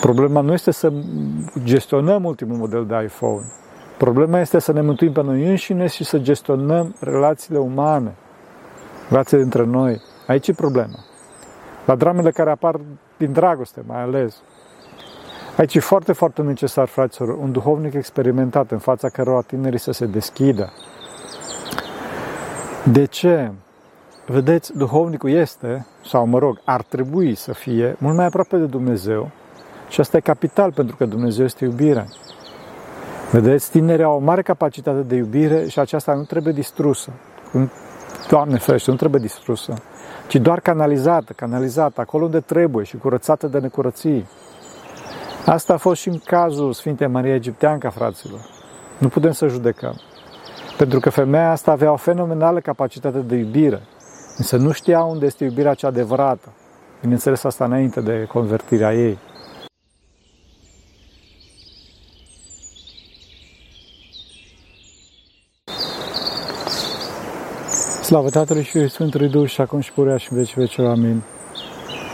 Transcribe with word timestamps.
Problema 0.00 0.40
nu 0.40 0.52
este 0.52 0.70
să 0.70 0.92
gestionăm 1.64 2.24
ultimul 2.24 2.56
model 2.56 2.86
de 2.86 3.02
iPhone. 3.04 3.44
Problema 3.98 4.40
este 4.40 4.58
să 4.58 4.72
ne 4.72 4.80
mântuim 4.80 5.12
pe 5.12 5.22
noi 5.22 5.48
înșine 5.48 5.86
și 5.86 6.04
să 6.04 6.18
gestionăm 6.18 6.94
relațiile 7.00 7.58
umane, 7.58 8.14
relațiile 9.08 9.42
dintre 9.42 9.64
noi. 9.64 10.00
Aici 10.26 10.48
e 10.48 10.52
problema. 10.52 10.98
La 11.84 11.94
dramele 11.94 12.30
care 12.30 12.50
apar 12.50 12.80
din 13.16 13.32
dragoste, 13.32 13.82
mai 13.86 14.02
ales. 14.02 14.42
Aici 15.56 15.74
e 15.74 15.80
foarte, 15.80 16.12
foarte 16.12 16.42
necesar, 16.42 16.86
fraților, 16.86 17.28
un 17.28 17.52
duhovnic 17.52 17.94
experimentat 17.94 18.70
în 18.70 18.78
fața 18.78 19.08
cărora 19.08 19.40
tinerii 19.40 19.78
să 19.78 19.92
se 19.92 20.06
deschidă. 20.06 20.72
De 22.92 23.04
ce? 23.04 23.52
Vedeți, 24.26 24.76
duhovnicul 24.76 25.30
este, 25.30 25.86
sau 26.04 26.26
mă 26.26 26.38
rog, 26.38 26.60
ar 26.64 26.82
trebui 26.82 27.34
să 27.34 27.52
fie 27.52 27.96
mult 27.98 28.16
mai 28.16 28.24
aproape 28.24 28.56
de 28.56 28.66
Dumnezeu 28.66 29.30
și 29.90 30.00
asta 30.00 30.16
e 30.16 30.20
capital 30.20 30.72
pentru 30.72 30.96
că 30.96 31.04
Dumnezeu 31.04 31.44
este 31.44 31.64
iubire. 31.64 32.08
Vedeți, 33.30 33.70
tinerii 33.70 34.04
au 34.04 34.16
o 34.16 34.18
mare 34.18 34.42
capacitate 34.42 35.00
de 35.00 35.14
iubire 35.14 35.68
și 35.68 35.78
aceasta 35.78 36.14
nu 36.14 36.22
trebuie 36.22 36.52
distrusă. 36.52 37.10
Doamne 38.28 38.58
ferește, 38.58 38.90
nu 38.90 38.96
trebuie 38.96 39.20
distrusă, 39.20 39.74
ci 40.28 40.36
doar 40.36 40.60
canalizată, 40.60 41.32
canalizată 41.32 42.00
acolo 42.00 42.24
unde 42.24 42.40
trebuie 42.40 42.84
și 42.84 42.96
curățată 42.96 43.46
de 43.46 43.58
necurății. 43.58 44.28
Asta 45.46 45.72
a 45.72 45.76
fost 45.76 46.00
și 46.00 46.08
în 46.08 46.18
cazul 46.18 46.72
Sfintei 46.72 47.06
Maria 47.06 47.34
Egipteanca, 47.34 47.90
fraților. 47.90 48.40
Nu 48.98 49.08
putem 49.08 49.32
să 49.32 49.46
judecăm. 49.46 50.00
Pentru 50.76 51.00
că 51.00 51.10
femeia 51.10 51.50
asta 51.50 51.70
avea 51.70 51.92
o 51.92 51.96
fenomenală 51.96 52.60
capacitate 52.60 53.18
de 53.18 53.34
iubire, 53.34 53.80
însă 54.36 54.56
nu 54.56 54.72
știa 54.72 55.02
unde 55.02 55.26
este 55.26 55.44
iubirea 55.44 55.74
cea 55.74 55.88
adevărată. 55.88 56.48
Bineînțeles, 57.00 57.44
asta 57.44 57.64
înainte 57.64 58.00
de 58.00 58.26
convertirea 58.32 58.94
ei. 58.94 59.18
Slavă 68.10 68.30
Tatălui 68.30 68.62
și 68.62 68.88
Sfântului 68.88 69.28
Duh 69.28 69.48
și 69.48 69.60
acum 69.60 69.80
și 69.80 69.92
purea 69.92 70.16
și 70.16 70.32
în 70.32 70.38
veci 70.38 70.54
veci. 70.54 70.78
Amin. 70.78 71.22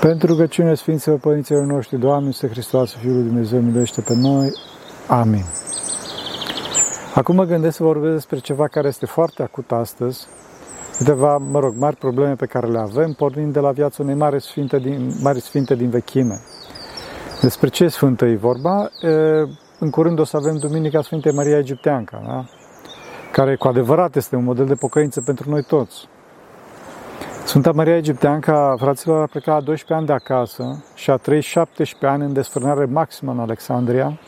Pentru 0.01 0.27
rugăciune 0.27 0.75
Sfinților 0.75 1.19
Părinților 1.19 1.65
noștri, 1.65 1.99
Doamne, 1.99 2.29
este 2.29 2.49
Hristos, 2.49 2.93
Fiul 2.93 3.15
lui 3.15 3.23
Dumnezeu, 3.23 3.61
miluiește 3.61 4.01
pe 4.01 4.15
noi. 4.15 4.53
Amin. 5.07 5.45
Acum 7.15 7.35
mă 7.35 7.45
gândesc 7.45 7.77
să 7.77 7.83
vorbesc 7.83 8.13
despre 8.13 8.39
ceva 8.39 8.69
care 8.69 8.89
este 8.89 9.07
foarte 9.07 9.43
acut 9.43 9.73
astăzi, 9.73 10.27
câteva, 10.97 11.37
mă 11.37 11.59
rog, 11.59 11.75
mari 11.77 11.97
probleme 11.97 12.35
pe 12.35 12.47
care 12.47 12.67
le 12.67 12.79
avem, 12.79 13.13
pornind 13.13 13.53
de 13.53 13.61
la 13.61 13.71
viața 13.71 14.03
unei 14.03 14.15
mari 14.15 14.43
sfinte 14.43 14.79
din, 14.79 15.13
mari 15.23 15.41
sfinte 15.41 15.75
din 15.75 15.91
vechime. 15.91 16.41
Despre 17.41 17.69
ce 17.69 17.89
sfântă 17.89 18.25
e 18.25 18.37
vorba? 18.37 18.91
E, 19.01 19.11
în 19.79 19.91
curând 19.91 20.19
o 20.19 20.25
să 20.25 20.37
avem 20.37 20.57
Duminica 20.57 21.03
Sfintei 21.03 21.33
Maria 21.33 21.59
Egipteanca, 21.59 22.23
da? 22.27 22.45
Care 23.37 23.57
cu 23.57 23.69
adevărat 23.69 24.17
este 24.17 24.37
un 24.37 24.45
model 24.45 24.67
de 24.67 24.75
pocăință 24.75 25.21
pentru 25.21 25.51
noi 25.51 25.63
toți. 25.63 26.09
Sfânta 27.45 27.73
Maria 27.73 27.97
Egipteanca, 27.97 28.75
fraților, 28.79 29.23
a 29.23 29.27
plecat 29.27 29.63
12 29.63 29.93
ani 29.93 30.07
de 30.07 30.13
acasă 30.13 30.85
și 30.95 31.11
a 31.11 31.17
trăit 31.17 31.43
17 31.43 32.07
ani 32.07 32.25
în 32.25 32.33
desfrânare 32.33 32.85
maximă 32.85 33.33
în 33.33 33.39
Alexandria, 33.39 34.19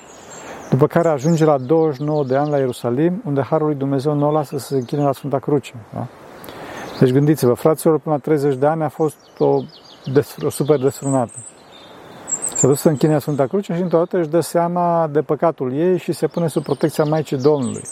după 0.71 0.87
care 0.87 1.09
ajunge 1.09 1.45
la 1.45 1.59
29 1.59 2.25
de 2.25 2.37
ani 2.37 2.51
la 2.51 2.59
Ierusalim, 2.59 3.23
unde 3.25 3.41
Harul 3.41 3.67
lui 3.67 3.77
Dumnezeu 3.77 4.15
nu 4.15 4.27
o 4.27 4.31
lasă 4.31 4.59
să 4.59 4.67
se 4.67 4.75
închine 4.75 5.03
la 5.03 5.13
Sfânta 5.13 5.39
Cruce. 5.39 5.75
Da? 5.95 6.07
Deci 6.99 7.13
gândiți-vă, 7.13 7.53
fraților, 7.55 7.99
până 7.99 8.15
la 8.15 8.21
30 8.21 8.55
de 8.55 8.67
ani 8.67 8.83
a 8.83 8.89
fost 8.89 9.17
o, 9.39 9.63
o 10.45 10.51
super 10.51 10.79
desfrânată. 10.79 11.45
S-a 12.55 12.67
dus 12.67 12.81
să 12.81 12.89
închine 12.89 13.13
la 13.13 13.19
Sfânta 13.19 13.47
Cruce 13.47 13.75
și 13.75 13.81
într-o 13.81 13.99
dată 13.99 14.19
își 14.19 14.29
dă 14.29 14.41
seama 14.41 15.07
de 15.13 15.21
păcatul 15.21 15.75
ei 15.75 15.99
și 15.99 16.13
se 16.13 16.27
pune 16.27 16.49
sub 16.49 16.63
protecția 16.63 17.05
Maicii 17.05 17.37
Domnului. 17.37 17.83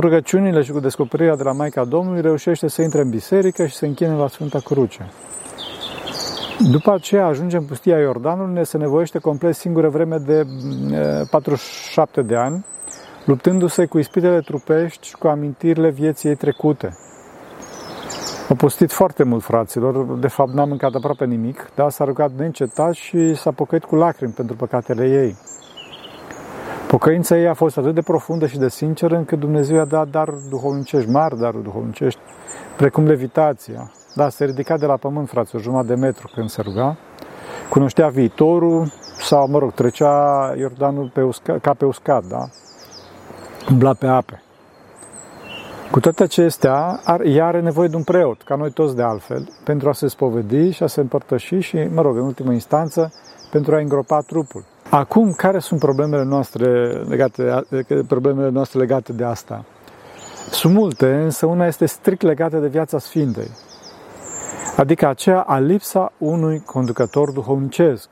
Cu 0.00 0.06
rugăciunile 0.06 0.62
și 0.62 0.72
cu 0.72 0.80
descoperirea 0.80 1.36
de 1.36 1.42
la 1.42 1.52
Maica 1.52 1.84
Domnului 1.84 2.20
reușește 2.20 2.68
să 2.68 2.82
intre 2.82 3.00
în 3.00 3.10
biserică 3.10 3.66
și 3.66 3.74
să 3.74 3.84
închine 3.84 4.14
la 4.14 4.28
Sfânta 4.28 4.58
Cruce. 4.58 5.10
După 6.70 6.92
aceea 6.92 7.26
ajunge 7.26 7.56
în 7.56 7.64
pustia 7.64 7.98
Iordanului, 7.98 8.54
ne 8.54 8.62
se 8.62 8.78
nevoiește 8.78 9.18
complet 9.18 9.54
singură 9.54 9.88
vreme 9.88 10.16
de 10.16 10.46
47 11.30 12.22
de 12.22 12.36
ani, 12.36 12.64
luptându-se 13.24 13.86
cu 13.86 13.98
ispitele 13.98 14.40
trupești 14.40 15.06
și 15.06 15.16
cu 15.16 15.26
amintirile 15.26 15.90
vieții 15.90 16.28
ei 16.28 16.34
trecute. 16.34 16.96
A 18.48 18.54
postit 18.54 18.92
foarte 18.92 19.22
mult, 19.22 19.42
fraților, 19.42 20.18
de 20.18 20.28
fapt 20.28 20.52
n-a 20.52 20.64
mâncat 20.64 20.94
aproape 20.94 21.24
nimic, 21.24 21.70
dar 21.74 21.90
s-a 21.90 22.04
rugat 22.04 22.30
neîncetat 22.36 22.92
și 22.92 23.34
s-a 23.34 23.50
pocăit 23.50 23.84
cu 23.84 23.96
lacrimi 23.96 24.32
pentru 24.32 24.56
păcatele 24.56 25.08
ei. 25.08 25.36
Pocăința 26.90 27.38
ei 27.38 27.48
a 27.48 27.54
fost 27.54 27.76
atât 27.76 27.94
de 27.94 28.02
profundă 28.02 28.46
și 28.46 28.58
de 28.58 28.68
sinceră 28.68 29.16
încât 29.16 29.38
Dumnezeu 29.38 29.76
i-a 29.76 29.84
dat 29.84 30.08
dar 30.08 30.28
duhovnicești 30.28 31.10
mari, 31.10 31.38
dar 31.38 31.54
duhovnicești, 31.54 32.20
precum 32.76 33.06
levitația. 33.06 33.90
Da, 34.14 34.28
se 34.28 34.44
ridica 34.44 34.76
de 34.76 34.86
la 34.86 34.96
pământ, 34.96 35.28
frate, 35.28 35.56
o 35.56 35.58
jumătate 35.58 35.94
de 35.94 36.00
metru 36.00 36.30
când 36.34 36.48
se 36.48 36.62
ruga. 36.62 36.96
Cunoștea 37.68 38.08
viitorul 38.08 38.92
sau, 39.20 39.48
mă 39.48 39.58
rog, 39.58 39.72
trecea 39.72 40.54
Iordanul 40.58 41.10
pe 41.14 41.22
usca, 41.22 41.58
ca 41.58 41.74
pe 41.74 41.84
uscat, 41.84 42.24
da? 42.24 42.48
Umbla 43.70 43.94
pe 43.94 44.06
ape. 44.06 44.42
Cu 45.90 46.00
toate 46.00 46.22
acestea, 46.22 47.00
ea 47.24 47.46
are 47.46 47.60
nevoie 47.60 47.88
de 47.88 47.96
un 47.96 48.02
preot, 48.02 48.42
ca 48.42 48.54
noi 48.54 48.70
toți 48.70 48.96
de 48.96 49.02
altfel, 49.02 49.48
pentru 49.64 49.88
a 49.88 49.92
se 49.92 50.08
spovedi 50.08 50.70
și 50.70 50.82
a 50.82 50.86
se 50.86 51.00
împărtăși 51.00 51.58
și, 51.58 51.88
mă 51.94 52.02
rog, 52.02 52.16
în 52.16 52.24
ultimă 52.24 52.52
instanță, 52.52 53.12
pentru 53.50 53.74
a 53.74 53.78
îngropa 53.78 54.20
trupul. 54.20 54.64
Acum, 54.90 55.32
care 55.32 55.58
sunt 55.58 55.80
problemele 55.80 56.22
noastre 56.22 56.92
legate, 56.92 57.64
problemele 58.06 58.48
noastre 58.48 58.78
legate 58.78 59.12
de 59.12 59.24
asta? 59.24 59.64
Sunt 60.50 60.74
multe, 60.74 61.14
însă 61.14 61.46
una 61.46 61.66
este 61.66 61.86
strict 61.86 62.22
legată 62.22 62.58
de 62.58 62.66
viața 62.66 62.98
Sfintei, 62.98 63.50
adică 64.76 65.08
aceea 65.08 65.40
a 65.40 65.58
lipsa 65.58 66.12
unui 66.18 66.60
conducător 66.60 67.30
duhovnicesc. 67.30 68.08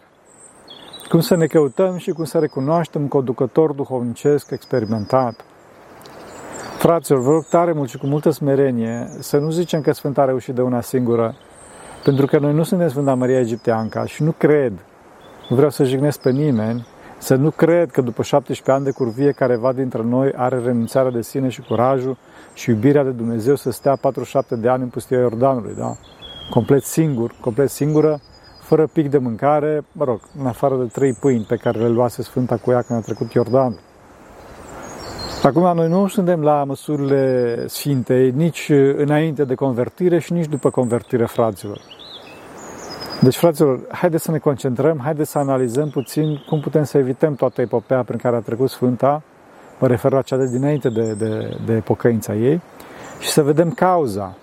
Cum 1.08 1.20
să 1.20 1.36
ne 1.36 1.46
căutăm 1.46 1.96
și 1.96 2.10
cum 2.10 2.24
să 2.24 2.38
recunoaștem 2.38 3.00
un 3.00 3.08
conducător 3.08 3.72
duhovnicesc 3.72 4.50
experimentat. 4.50 5.44
Fraților, 6.76 7.20
vă 7.20 7.30
rog 7.30 7.44
tare 7.44 7.72
mult 7.72 7.88
și 7.88 7.98
cu 7.98 8.06
multă 8.06 8.30
smerenie 8.30 9.08
să 9.18 9.36
nu 9.36 9.50
zicem 9.50 9.80
că 9.80 9.92
Sfânta 9.92 10.22
a 10.22 10.24
reușit 10.24 10.54
de 10.54 10.62
una 10.62 10.80
singură, 10.80 11.34
pentru 12.04 12.26
că 12.26 12.38
noi 12.38 12.52
nu 12.52 12.62
suntem 12.62 12.88
Sfânta 12.88 13.14
Maria 13.14 13.38
Egipteanca 13.38 14.04
și 14.04 14.22
nu 14.22 14.34
cred 14.38 14.72
nu 15.48 15.56
vreau 15.56 15.70
să 15.70 15.84
jignesc 15.84 16.20
pe 16.20 16.30
nimeni, 16.30 16.86
să 17.18 17.34
nu 17.34 17.50
cred 17.50 17.90
că 17.90 18.00
după 18.00 18.22
17 18.22 18.70
ani 18.70 18.84
de 18.84 18.90
curvie 18.90 19.30
careva 19.30 19.72
dintre 19.72 20.02
noi 20.02 20.32
are 20.36 20.60
renunțarea 20.64 21.10
de 21.10 21.22
sine 21.22 21.48
și 21.48 21.60
curajul 21.60 22.16
și 22.54 22.70
iubirea 22.70 23.04
de 23.04 23.10
Dumnezeu 23.10 23.54
să 23.54 23.70
stea 23.70 23.96
47 23.96 24.56
de 24.56 24.68
ani 24.68 24.82
în 24.82 24.88
pustia 24.88 25.18
Iordanului, 25.18 25.74
da? 25.78 25.96
Complet 26.50 26.82
singur, 26.82 27.34
complet 27.40 27.70
singură, 27.70 28.20
fără 28.60 28.86
pic 28.86 29.10
de 29.10 29.18
mâncare, 29.18 29.84
mă 29.92 30.04
rog, 30.04 30.20
în 30.40 30.46
afară 30.46 30.76
de 30.76 30.84
trei 30.84 31.12
pâini 31.12 31.44
pe 31.48 31.56
care 31.56 31.78
le 31.78 31.88
luase 31.88 32.22
Sfânta 32.22 32.56
cu 32.56 32.70
ea 32.70 32.82
când 32.82 32.98
a 32.98 33.02
trecut 33.02 33.32
Iordanul. 33.32 33.78
Acum, 35.42 35.76
noi 35.76 35.88
nu 35.88 36.06
suntem 36.06 36.42
la 36.42 36.64
măsurile 36.64 37.64
Sfintei 37.66 38.30
nici 38.30 38.72
înainte 38.96 39.44
de 39.44 39.54
convertire 39.54 40.18
și 40.18 40.32
nici 40.32 40.46
după 40.46 40.70
convertire, 40.70 41.24
fraților. 41.24 41.80
Deci, 43.20 43.36
fraților, 43.36 43.80
haideți 43.92 44.24
să 44.24 44.30
ne 44.30 44.38
concentrăm, 44.38 45.00
haideți 45.02 45.30
să 45.30 45.38
analizăm 45.38 45.88
puțin 45.88 46.44
cum 46.48 46.60
putem 46.60 46.84
să 46.84 46.98
evităm 46.98 47.34
toată 47.34 47.60
epopea 47.60 48.02
prin 48.02 48.18
care 48.18 48.36
a 48.36 48.40
trecut 48.40 48.70
Sfânta, 48.70 49.22
mă 49.78 49.86
refer 49.86 50.12
la 50.12 50.22
cea 50.22 50.36
de 50.36 50.46
dinainte 50.46 50.88
de, 50.88 51.12
de, 51.12 51.56
de 51.66 51.72
pocăința 51.72 52.34
ei, 52.34 52.60
și 53.18 53.28
să 53.28 53.42
vedem 53.42 53.70
cauza, 53.70 54.36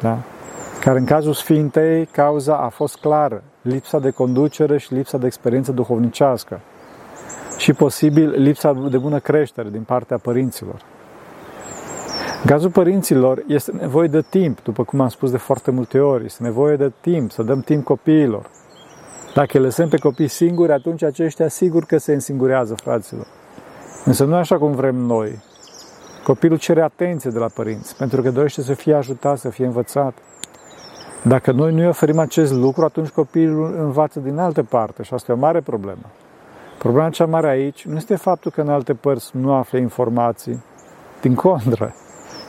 da? 0.00 0.18
care 0.80 0.98
în 0.98 1.04
cazul 1.04 1.32
Sfintei, 1.32 2.06
cauza 2.06 2.56
a 2.56 2.68
fost 2.68 2.96
clară, 2.96 3.42
lipsa 3.62 3.98
de 3.98 4.10
conducere 4.10 4.78
și 4.78 4.94
lipsa 4.94 5.18
de 5.18 5.26
experiență 5.26 5.72
duhovnicească 5.72 6.60
și 7.56 7.72
posibil 7.72 8.30
lipsa 8.30 8.72
de 8.90 8.98
bună 8.98 9.18
creștere 9.18 9.68
din 9.68 9.82
partea 9.82 10.18
părinților. 10.18 10.80
În 12.42 12.48
cazul 12.48 12.70
părinților 12.70 13.42
este 13.46 13.72
nevoie 13.72 14.08
de 14.08 14.20
timp, 14.20 14.62
după 14.62 14.84
cum 14.84 15.00
am 15.00 15.08
spus 15.08 15.30
de 15.30 15.36
foarte 15.36 15.70
multe 15.70 15.98
ori, 16.00 16.24
este 16.24 16.42
nevoie 16.42 16.76
de 16.76 16.92
timp, 17.00 17.30
să 17.30 17.42
dăm 17.42 17.60
timp 17.60 17.84
copiilor. 17.84 18.50
Dacă 19.34 19.58
îi 19.58 19.64
lăsăm 19.64 19.88
pe 19.88 19.96
copii 19.96 20.28
singuri, 20.28 20.72
atunci 20.72 21.02
aceștia 21.02 21.48
sigur 21.48 21.84
că 21.84 21.98
se 21.98 22.12
însingurează, 22.12 22.74
fraților. 22.74 23.26
Însă 24.04 24.24
nu 24.24 24.34
așa 24.34 24.58
cum 24.58 24.72
vrem 24.72 24.96
noi. 24.96 25.38
Copilul 26.24 26.58
cere 26.58 26.82
atenție 26.82 27.30
de 27.30 27.38
la 27.38 27.46
părinți, 27.54 27.96
pentru 27.96 28.22
că 28.22 28.30
dorește 28.30 28.62
să 28.62 28.74
fie 28.74 28.94
ajutat, 28.94 29.38
să 29.38 29.48
fie 29.48 29.66
învățat. 29.66 30.14
Dacă 31.22 31.52
noi 31.52 31.72
nu-i 31.72 31.88
oferim 31.88 32.18
acest 32.18 32.52
lucru, 32.52 32.84
atunci 32.84 33.08
copilul 33.08 33.74
învață 33.78 34.20
din 34.20 34.38
altă 34.38 34.62
parte 34.62 35.02
și 35.02 35.14
asta 35.14 35.32
e 35.32 35.34
o 35.34 35.38
mare 35.38 35.60
problemă. 35.60 36.10
Problema 36.78 37.10
cea 37.10 37.26
mare 37.26 37.48
aici 37.48 37.84
nu 37.86 37.96
este 37.96 38.16
faptul 38.16 38.50
că 38.50 38.60
în 38.60 38.68
alte 38.68 38.94
părți 38.94 39.36
nu 39.36 39.52
află 39.52 39.78
informații, 39.78 40.62
din 41.20 41.34
contră. 41.34 41.94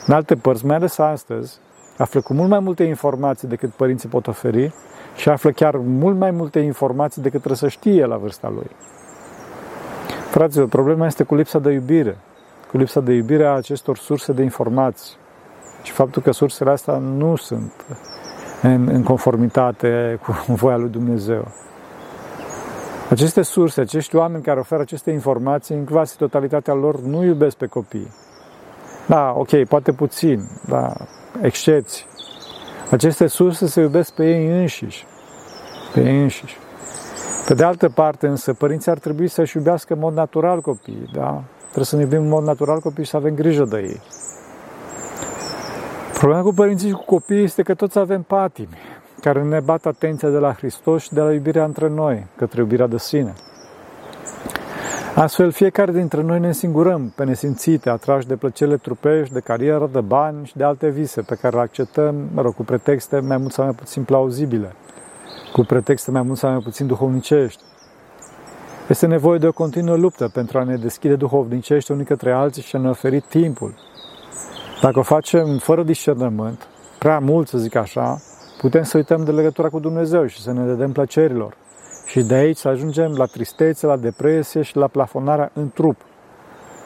În 0.07 0.13
alte 0.13 0.35
părți, 0.35 0.65
mai 0.65 0.75
ales 0.75 0.97
astăzi, 0.97 1.59
află 1.97 2.21
cu 2.21 2.33
mult 2.33 2.49
mai 2.49 2.59
multe 2.59 2.83
informații 2.83 3.47
decât 3.47 3.69
părinții 3.69 4.09
pot 4.09 4.27
oferi 4.27 4.73
și 5.15 5.29
află 5.29 5.51
chiar 5.51 5.75
mult 5.75 6.17
mai 6.17 6.31
multe 6.31 6.59
informații 6.59 7.21
decât 7.21 7.39
trebuie 7.39 7.57
să 7.57 7.67
știe 7.67 8.05
la 8.05 8.17
vârsta 8.17 8.49
lui. 8.49 8.69
Fraților, 10.29 10.67
problema 10.67 11.05
este 11.05 11.23
cu 11.23 11.35
lipsa 11.35 11.59
de 11.59 11.71
iubire, 11.71 12.17
cu 12.69 12.77
lipsa 12.77 12.99
de 12.99 13.13
iubire 13.13 13.45
a 13.45 13.51
acestor 13.51 13.97
surse 13.97 14.31
de 14.31 14.43
informații 14.43 15.15
și 15.83 15.91
faptul 15.91 16.21
că 16.21 16.31
sursele 16.31 16.69
astea 16.69 16.97
nu 16.97 17.35
sunt 17.35 17.71
în, 18.61 18.87
în 18.87 19.03
conformitate 19.03 20.19
cu 20.25 20.35
voia 20.61 20.77
lui 20.77 20.89
Dumnezeu. 20.89 21.47
Aceste 23.09 23.41
surse, 23.41 23.81
acești 23.81 24.15
oameni 24.15 24.43
care 24.43 24.59
oferă 24.59 24.81
aceste 24.81 25.11
informații, 25.11 25.75
în 25.75 25.85
quasi 25.85 26.17
totalitatea 26.17 26.73
lor, 26.73 26.99
nu 26.99 27.23
iubesc 27.23 27.55
pe 27.55 27.65
copii. 27.65 28.07
Da, 29.05 29.33
ok, 29.37 29.65
poate 29.67 29.91
puțin, 29.91 30.49
da, 30.67 30.93
excepții. 31.41 32.05
Aceste 32.91 33.27
surse 33.27 33.67
se 33.67 33.81
iubesc 33.81 34.13
pe 34.13 34.29
ei 34.29 34.59
înșiși. 34.59 35.05
Pe 35.93 35.99
ei 35.99 36.21
înșiși. 36.21 36.57
Pe 37.47 37.53
de 37.53 37.63
altă 37.63 37.89
parte, 37.89 38.27
însă, 38.27 38.53
părinții 38.53 38.91
ar 38.91 38.97
trebui 38.97 39.27
să-și 39.27 39.57
iubească 39.57 39.93
în 39.93 39.99
mod 39.99 40.13
natural 40.13 40.61
copiii, 40.61 41.09
da? 41.13 41.43
Trebuie 41.63 41.85
să 41.85 41.95
ne 41.95 42.01
iubim 42.01 42.21
în 42.21 42.27
mod 42.27 42.43
natural 42.43 42.79
copiii 42.79 43.05
și 43.05 43.11
să 43.11 43.17
avem 43.17 43.35
grijă 43.35 43.63
de 43.63 43.77
ei. 43.77 44.01
Problema 46.13 46.41
cu 46.41 46.53
părinții 46.53 46.87
și 46.87 46.93
cu 46.93 47.03
copiii 47.05 47.43
este 47.43 47.63
că 47.63 47.73
toți 47.73 47.99
avem 47.99 48.21
patimi 48.21 48.77
care 49.21 49.43
ne 49.43 49.59
bat 49.59 49.85
atenția 49.85 50.29
de 50.29 50.37
la 50.37 50.53
Hristos 50.53 51.03
și 51.03 51.13
de 51.13 51.21
la 51.21 51.33
iubirea 51.33 51.63
între 51.63 51.89
noi, 51.89 52.25
către 52.35 52.61
iubirea 52.61 52.87
de 52.87 52.97
sine. 52.97 53.33
Astfel, 55.15 55.51
fiecare 55.51 55.91
dintre 55.91 56.21
noi 56.21 56.39
ne 56.39 56.47
însingurăm 56.47 57.13
pe 57.15 57.23
nesimțite, 57.23 57.89
atrași 57.89 58.27
de 58.27 58.35
plăcerile 58.35 58.77
trupești, 58.77 59.33
de 59.33 59.39
carieră, 59.39 59.89
de 59.91 60.01
bani 60.01 60.45
și 60.45 60.57
de 60.57 60.63
alte 60.63 60.89
vise 60.89 61.21
pe 61.21 61.35
care 61.35 61.55
le 61.55 61.61
acceptăm, 61.61 62.15
mă 62.33 62.41
rog, 62.41 62.55
cu 62.55 62.63
pretexte 62.63 63.19
mai 63.19 63.37
mult 63.37 63.51
sau 63.51 63.65
mai 63.65 63.73
puțin 63.73 64.03
plauzibile, 64.03 64.75
cu 65.51 65.61
pretexte 65.61 66.11
mai 66.11 66.21
mult 66.21 66.37
sau 66.37 66.51
mai 66.51 66.59
puțin 66.59 66.87
duhovnicești. 66.87 67.63
Este 68.89 69.05
nevoie 69.05 69.39
de 69.39 69.47
o 69.47 69.51
continuă 69.51 69.95
luptă 69.95 70.27
pentru 70.27 70.57
a 70.57 70.63
ne 70.63 70.75
deschide 70.75 71.15
duhovnicește 71.15 71.93
unii 71.93 72.05
către 72.05 72.31
alții 72.31 72.61
și 72.61 72.75
a 72.75 72.79
ne 72.79 72.89
oferi 72.89 73.19
timpul. 73.19 73.73
Dacă 74.81 74.99
o 74.99 75.03
facem 75.03 75.57
fără 75.57 75.83
discernământ, 75.83 76.67
prea 76.99 77.19
mult 77.19 77.47
să 77.47 77.57
zic 77.57 77.75
așa, 77.75 78.21
putem 78.61 78.83
să 78.83 78.97
uităm 78.97 79.23
de 79.23 79.31
legătura 79.31 79.69
cu 79.69 79.79
Dumnezeu 79.79 80.25
și 80.25 80.41
să 80.41 80.51
ne 80.51 80.73
dăm 80.73 80.91
plăcerilor. 80.91 81.61
Și 82.05 82.21
de 82.21 82.33
aici 82.33 82.57
să 82.57 82.67
ajungem 82.67 83.13
la 83.17 83.25
tristețe, 83.25 83.85
la 83.85 83.97
depresie 83.97 84.61
și 84.61 84.77
la 84.77 84.87
plafonarea 84.87 85.51
în 85.53 85.69
trup, 85.73 85.97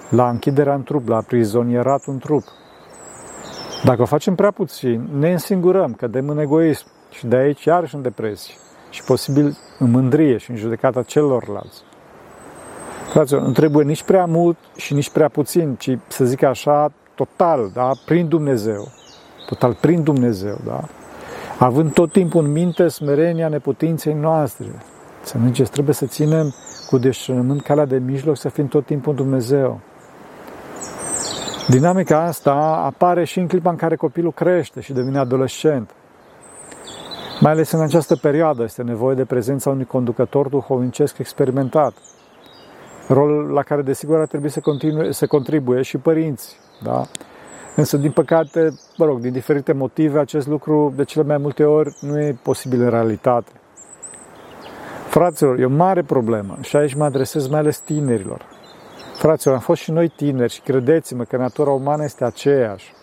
la 0.10 0.30
închiderea 0.30 0.74
în 0.74 0.84
trup, 0.84 1.08
la 1.08 1.22
prizonierat 1.22 2.04
în 2.06 2.18
trup. 2.18 2.44
Dacă 3.84 4.02
o 4.02 4.06
facem 4.06 4.36
prea 4.36 4.52
puțin, 4.52 5.10
ne 5.20 5.32
însingurăm, 5.32 5.94
cădem 5.94 6.30
în 6.30 6.40
egoism 6.40 6.86
și 7.10 7.28
de 7.28 7.36
aici 7.36 7.64
iarăși 7.64 7.96
în 7.96 8.02
depresie 8.02 8.54
și 8.90 9.04
posibil 9.04 9.58
în 9.80 9.92
mândrie 9.92 10.38
și 10.38 10.52
în 10.52 10.58
judecata 10.58 11.02
celorlalți. 11.02 11.82
Fraților, 13.10 13.42
nu 13.42 13.52
trebuie 13.52 13.86
nici 13.86 14.04
prea 14.04 14.26
mult 14.26 14.58
și 14.76 14.94
nici 14.94 15.10
prea 15.10 15.30
puțin, 15.30 15.76
ci 15.76 15.98
să 16.08 16.26
zic 16.26 16.44
așa, 16.44 16.92
total, 17.16 17.70
da? 17.74 17.92
prin 18.06 18.28
Dumnezeu. 18.28 18.88
Total 19.48 19.78
prin 19.82 20.04
Dumnezeu, 20.04 20.58
da? 20.66 20.84
având 21.60 21.94
tot 21.94 22.12
timpul 22.12 22.44
în 22.44 22.52
minte 22.52 22.88
smerenia 22.88 23.48
neputinței 23.48 24.14
noastre. 24.14 24.66
Să 25.28 25.36
înțelegeți, 25.36 25.72
trebuie 25.72 25.94
să 25.94 26.06
ținem 26.06 26.54
cu 26.90 26.98
deșerământ 26.98 27.62
calea 27.62 27.86
de 27.86 27.98
mijloc, 27.98 28.38
să 28.38 28.50
fim 28.50 28.68
tot 28.68 28.86
timpul 28.86 29.12
în 29.12 29.18
Dumnezeu. 29.18 29.80
Dinamica 31.68 32.24
asta 32.24 32.54
apare 32.86 33.24
și 33.24 33.40
în 33.40 33.48
clipa 33.48 33.70
în 33.70 33.76
care 33.76 33.96
copilul 33.96 34.32
crește 34.32 34.82
și 34.82 34.94
devine 34.94 35.18
adolescent. 35.18 35.90
Mai 37.40 37.52
ales 37.52 37.72
în 37.72 37.82
această 37.82 38.16
perioadă 38.16 38.64
este 38.64 38.84
nevoie 38.84 39.16
de 39.16 39.26
prezența 39.26 39.70
unui 39.70 39.86
conducător 39.86 40.48
duhovnicesc 40.48 41.18
experimentat. 41.18 41.94
Rol 43.08 43.30
la 43.30 43.62
care, 43.62 43.82
desigur, 43.82 44.20
ar 44.20 44.28
trebui 44.28 44.50
să, 44.50 44.60
continue, 44.60 45.12
să 45.12 45.28
contribuie 45.28 45.82
și 45.82 45.98
părinți. 45.98 46.60
Da? 46.84 47.06
Însă, 47.76 47.98
din 47.98 48.12
păcate, 48.12 48.80
mă 48.98 49.06
rog, 49.06 49.20
din 49.20 49.32
diferite 49.32 49.74
motive, 49.74 50.20
acest 50.20 50.48
lucru 50.48 50.94
de 50.96 51.04
cele 51.04 51.26
mai 51.26 51.38
multe 51.38 51.64
ori 51.64 51.98
nu 52.02 52.20
e 52.20 52.38
posibil 52.42 52.82
în 52.82 52.90
realitate. 52.90 53.52
Fraților, 55.10 55.60
e 55.60 55.66
o 55.66 55.70
mare 55.70 56.04
problemă 56.04 56.58
și 56.62 56.76
aici 56.76 56.94
mă 56.94 57.04
adresez 57.04 57.48
mai 57.48 57.60
ales 57.60 57.78
tinerilor. 57.78 58.46
Fraților, 59.16 59.56
am 59.56 59.62
fost 59.62 59.82
și 59.82 59.92
noi 59.92 60.08
tineri 60.08 60.54
și 60.54 60.62
credeți-mă 60.62 61.24
că 61.24 61.38
natura 61.38 61.72
umană 61.72 62.04
este 62.04 62.26
aceeași. 62.26 62.94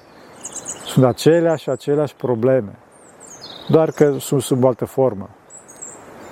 Sunt 0.85 1.05
aceleași 1.05 1.63
și 1.63 1.71
aceleași 1.71 2.15
probleme, 2.15 2.79
doar 3.69 3.91
că 3.91 4.17
sunt 4.19 4.43
sub 4.43 4.65
o 4.65 4.67
altă 4.67 4.85
formă. 4.85 5.29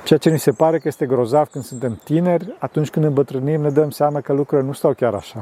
Ceea 0.05 0.19
ce 0.19 0.31
ni 0.31 0.39
se 0.39 0.51
pare 0.51 0.79
că 0.79 0.89
este 0.89 1.07
grozav 1.07 1.49
când 1.49 1.65
suntem 1.65 2.01
tineri, 2.05 2.57
atunci 2.59 2.91
când 2.91 3.05
îmbătrânim 3.05 3.61
ne 3.61 3.71
dăm 3.71 3.91
seama 3.91 4.21
că 4.21 4.33
lucrurile 4.33 4.67
nu 4.67 4.73
stau 4.73 4.93
chiar 4.93 5.15
așa 5.15 5.39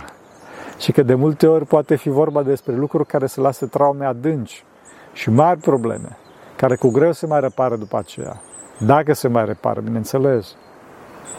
și 0.78 0.92
că 0.92 1.02
de 1.02 1.14
multe 1.14 1.46
ori 1.46 1.66
poate 1.66 1.96
fi 1.96 2.08
vorba 2.08 2.42
despre 2.42 2.74
lucruri 2.74 3.06
care 3.06 3.26
să 3.26 3.40
lasă 3.40 3.66
traume 3.66 4.04
adânci 4.04 4.64
și 5.12 5.30
mari 5.30 5.60
probleme, 5.60 6.16
care 6.56 6.76
cu 6.76 6.90
greu 6.90 7.12
se 7.12 7.26
mai 7.26 7.40
repară 7.40 7.76
după 7.76 7.96
aceea. 7.98 8.40
Dacă 8.86 9.12
se 9.12 9.28
mai 9.28 9.44
repară, 9.44 9.80
bineînțeles. 9.80 10.54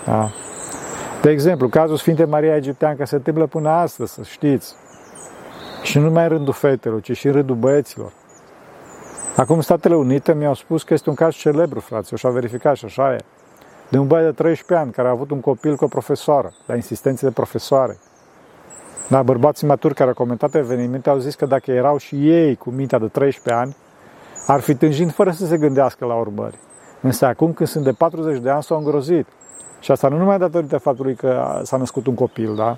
Da? 0.05 0.29
De 1.21 1.29
exemplu, 1.29 1.67
cazul 1.69 1.97
Sfintei 1.97 2.25
Maria 2.25 2.55
Egipteancă 2.55 3.05
se 3.05 3.15
întâmplă 3.15 3.45
până 3.45 3.69
astăzi, 3.69 4.13
să 4.13 4.21
știți. 4.23 4.75
Și 5.83 5.97
nu 5.97 6.03
numai 6.03 6.23
în 6.23 6.29
rândul 6.29 6.53
fetelor, 6.53 7.01
ci 7.01 7.17
și 7.17 7.27
în 7.27 7.33
rândul 7.33 7.55
băieților. 7.55 8.11
Acum 9.35 9.61
Statele 9.61 9.95
Unite 9.95 10.33
mi-au 10.33 10.53
spus 10.53 10.83
că 10.83 10.93
este 10.93 11.09
un 11.09 11.15
caz 11.15 11.35
celebru, 11.35 11.79
frate, 11.79 12.15
și-au 12.15 12.31
verificat 12.31 12.75
și 12.75 12.85
așa 12.85 13.13
e. 13.13 13.17
De 13.89 13.97
un 13.97 14.07
băiat 14.07 14.25
de 14.25 14.31
13 14.31 14.85
ani 14.85 14.91
care 14.91 15.07
a 15.07 15.11
avut 15.11 15.31
un 15.31 15.39
copil 15.39 15.75
cu 15.75 15.83
o 15.83 15.87
profesoară, 15.87 16.53
la 16.65 16.75
insistențe 16.75 17.25
de 17.25 17.31
profesoare. 17.31 17.97
Da, 19.07 19.23
bărbații 19.23 19.67
maturi 19.67 19.93
care 19.93 20.09
au 20.09 20.15
comentat 20.15 20.55
evenimente 20.55 21.09
au 21.09 21.17
zis 21.17 21.35
că 21.35 21.45
dacă 21.45 21.71
erau 21.71 21.97
și 21.97 22.29
ei 22.29 22.55
cu 22.55 22.69
mintea 22.69 22.99
de 22.99 23.07
13 23.07 23.63
ani, 23.63 23.75
ar 24.47 24.59
fi 24.59 24.75
tânjind 24.75 25.13
fără 25.13 25.31
să 25.31 25.45
se 25.45 25.57
gândească 25.57 26.05
la 26.05 26.13
urmări. 26.15 26.57
Însă 27.01 27.25
acum 27.25 27.53
când 27.53 27.69
sunt 27.69 27.83
de 27.83 27.91
40 27.91 28.39
de 28.41 28.49
ani 28.49 28.63
s-au 28.63 28.77
îngrozit. 28.77 29.27
Și 29.79 29.91
asta 29.91 30.07
nu 30.07 30.17
numai 30.17 30.37
datorită 30.37 30.77
faptului 30.77 31.15
că 31.15 31.59
s-a 31.63 31.77
născut 31.77 32.07
un 32.07 32.13
copil, 32.13 32.55
da? 32.55 32.77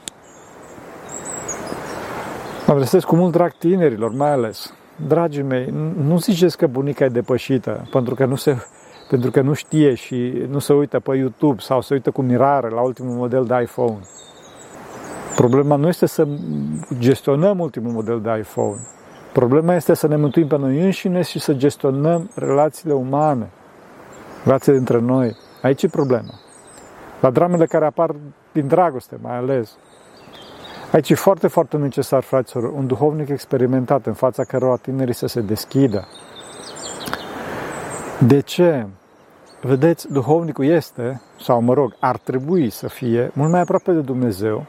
Mă 2.68 2.74
adresez 2.74 3.04
cu 3.04 3.16
mult 3.16 3.32
drag 3.32 3.52
tinerilor, 3.52 4.12
mai 4.12 4.32
ales. 4.32 4.74
Dragii 5.08 5.42
mei, 5.42 5.74
nu 6.04 6.18
ziceți 6.18 6.58
că 6.58 6.68
bunica 6.68 7.06
e 7.06 7.10
depășită 7.10 7.88
pentru 7.92 8.16
că 8.16 8.26
nu, 8.26 8.36
se, 8.36 8.58
pentru 9.10 9.32
că 9.32 9.42
nu 9.42 9.54
știe 9.54 9.94
și 9.94 10.46
nu 10.50 10.60
se 10.60 10.74
uită 10.74 11.00
pe 11.00 11.16
YouTube 11.16 11.62
sau 11.62 11.82
se 11.82 11.94
uită 11.94 12.12
cu 12.12 12.22
mirare 12.22 12.70
la 12.70 12.82
ultimul 12.82 13.16
model 13.16 13.46
de 13.46 13.60
iPhone. 13.62 14.00
Problema 15.36 15.76
nu 15.76 15.88
este 15.88 16.06
să 16.06 16.28
gestionăm 17.00 17.60
ultimul 17.60 17.92
model 17.92 18.22
de 18.22 18.38
iPhone. 18.40 18.80
Problema 19.34 19.76
este 19.76 19.94
să 19.94 20.08
ne 20.08 20.16
mântuim 20.16 20.48
pe 20.48 20.58
noi 20.58 20.82
înșine 20.82 21.22
și 21.22 21.40
să 21.40 21.54
gestionăm 21.54 22.30
relațiile 22.36 22.94
umane, 22.94 23.50
relațiile 24.44 24.78
dintre 24.78 25.00
noi. 25.00 25.36
Aici 25.62 25.84
e 25.84 25.88
problema. 25.88 26.34
La 27.20 27.30
dramele 27.30 27.66
care 27.66 27.86
apar 27.86 28.16
din 28.52 28.68
dragoste, 28.68 29.18
mai 29.22 29.36
ales. 29.36 29.78
Aici 30.92 31.10
e 31.10 31.16
foarte, 31.16 31.48
foarte 31.48 31.78
necesar, 31.78 32.22
fraților, 32.24 32.64
un 32.64 32.88
duhovnic 32.88 33.30
experimentat 33.30 34.06
în 34.06 34.14
fața 34.14 34.44
cărora 34.44 34.76
tinerii 34.76 35.14
să 35.14 35.28
se 35.28 35.42
deschidă. 35.42 36.08
De 38.20 38.40
ce? 38.40 38.88
Vedeți, 39.62 40.12
duhovnicul 40.12 40.66
este, 40.66 41.22
sau 41.42 41.62
mă 41.62 41.74
rog, 41.74 41.96
ar 42.00 42.18
trebui 42.18 42.70
să 42.70 42.88
fie 42.88 43.32
mult 43.34 43.52
mai 43.52 43.60
aproape 43.60 43.92
de 43.92 44.00
Dumnezeu 44.00 44.66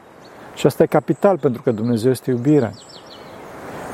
și 0.55 0.67
asta 0.67 0.83
e 0.83 0.87
capital 0.87 1.39
pentru 1.39 1.63
că 1.63 1.71
Dumnezeu 1.71 2.11
este 2.11 2.31
iubire. 2.31 2.75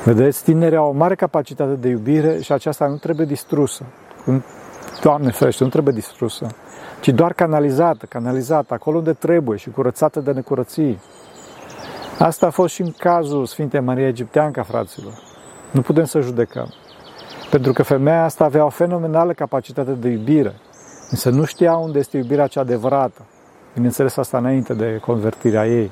Vedeți, 0.03 0.43
tinerii 0.43 0.77
au 0.77 0.89
o 0.89 0.91
mare 0.91 1.15
capacitate 1.15 1.73
de 1.73 1.87
iubire 1.87 2.39
și 2.41 2.51
aceasta 2.51 2.87
nu 2.87 2.95
trebuie 2.95 3.25
distrusă. 3.25 3.85
Doamne 5.01 5.31
ferește, 5.31 5.63
nu 5.63 5.69
trebuie 5.69 5.93
distrusă, 5.93 6.47
ci 7.01 7.09
doar 7.09 7.33
canalizată, 7.33 8.05
canalizată 8.05 8.73
acolo 8.73 8.97
unde 8.97 9.13
trebuie 9.13 9.57
și 9.57 9.69
curățată 9.69 10.19
de 10.19 10.31
necurății. 10.31 10.99
Asta 12.19 12.45
a 12.45 12.49
fost 12.49 12.73
și 12.73 12.81
în 12.81 12.91
cazul 12.97 13.45
Sfintei 13.45 13.79
Maria 13.79 14.07
Egipteanca, 14.07 14.63
fraților. 14.63 15.13
Nu 15.71 15.81
putem 15.81 16.05
să 16.05 16.19
judecăm. 16.19 16.73
Pentru 17.49 17.73
că 17.73 17.83
femeia 17.83 18.23
asta 18.23 18.43
avea 18.43 18.65
o 18.65 18.69
fenomenală 18.69 19.33
capacitate 19.33 19.91
de 19.91 20.07
iubire, 20.07 20.53
însă 21.09 21.29
nu 21.29 21.43
știa 21.43 21.75
unde 21.75 21.99
este 21.99 22.17
iubirea 22.17 22.47
cea 22.47 22.59
adevărată. 22.59 23.25
Bineînțeles, 23.73 24.17
asta 24.17 24.37
înainte 24.37 24.73
de 24.73 24.99
convertirea 25.05 25.67
ei. 25.67 25.91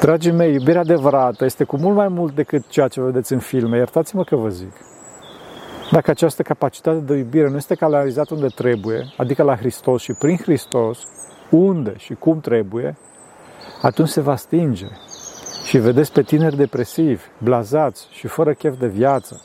Dragii 0.00 0.32
mei, 0.32 0.52
iubirea 0.52 0.80
adevărată 0.80 1.44
este 1.44 1.64
cu 1.64 1.76
mult 1.76 1.96
mai 1.96 2.08
mult 2.08 2.34
decât 2.34 2.68
ceea 2.68 2.88
ce 2.88 3.00
vedeți 3.00 3.32
în 3.32 3.38
filme. 3.38 3.76
Iertați-mă 3.76 4.24
că 4.24 4.36
vă 4.36 4.48
zic. 4.48 4.72
Dacă 5.94 6.10
această 6.10 6.42
capacitate 6.42 6.98
de 6.98 7.14
iubire 7.14 7.48
nu 7.48 7.56
este 7.56 7.74
canalizată 7.74 8.34
unde 8.34 8.46
trebuie, 8.46 9.12
adică 9.16 9.42
la 9.42 9.56
Hristos 9.56 10.02
și 10.02 10.12
prin 10.12 10.36
Hristos, 10.36 10.98
unde 11.50 11.94
și 11.96 12.14
cum 12.14 12.40
trebuie, 12.40 12.96
atunci 13.82 14.08
se 14.08 14.20
va 14.20 14.36
stinge. 14.36 14.86
Și 15.64 15.78
vedeți 15.78 16.12
pe 16.12 16.22
tineri 16.22 16.56
depresivi, 16.56 17.22
blazați 17.38 18.08
și 18.10 18.26
fără 18.26 18.52
chef 18.52 18.78
de 18.78 18.86
viață, 18.86 19.40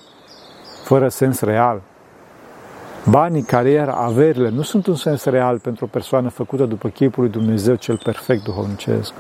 fără 0.83 1.07
sens 1.07 1.39
real. 1.39 1.81
Banii, 3.09 3.43
cariera, 3.43 3.93
averile 3.93 4.49
nu 4.49 4.61
sunt 4.61 4.87
un 4.87 4.95
sens 4.95 5.23
real 5.23 5.59
pentru 5.59 5.85
o 5.85 5.87
persoană 5.87 6.29
făcută 6.29 6.65
după 6.65 6.89
chipul 6.89 7.23
lui 7.23 7.31
Dumnezeu 7.31 7.75
cel 7.75 7.99
perfect 8.03 8.43
duhovnicesc. 8.43 9.13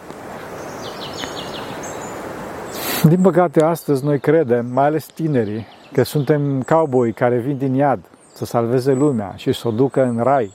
Din 3.03 3.21
păcate, 3.21 3.63
astăzi 3.63 4.05
noi 4.05 4.19
credem, 4.19 4.65
mai 4.65 4.85
ales 4.85 5.05
tinerii, 5.05 5.67
că 5.91 6.03
suntem 6.03 6.61
cowboy 6.61 7.11
care 7.11 7.37
vin 7.37 7.57
din 7.57 7.73
iad 7.73 7.99
să 8.33 8.45
salveze 8.45 8.93
lumea 8.93 9.33
și 9.35 9.51
să 9.51 9.67
o 9.67 9.71
ducă 9.71 10.03
în 10.03 10.19
rai. 10.23 10.53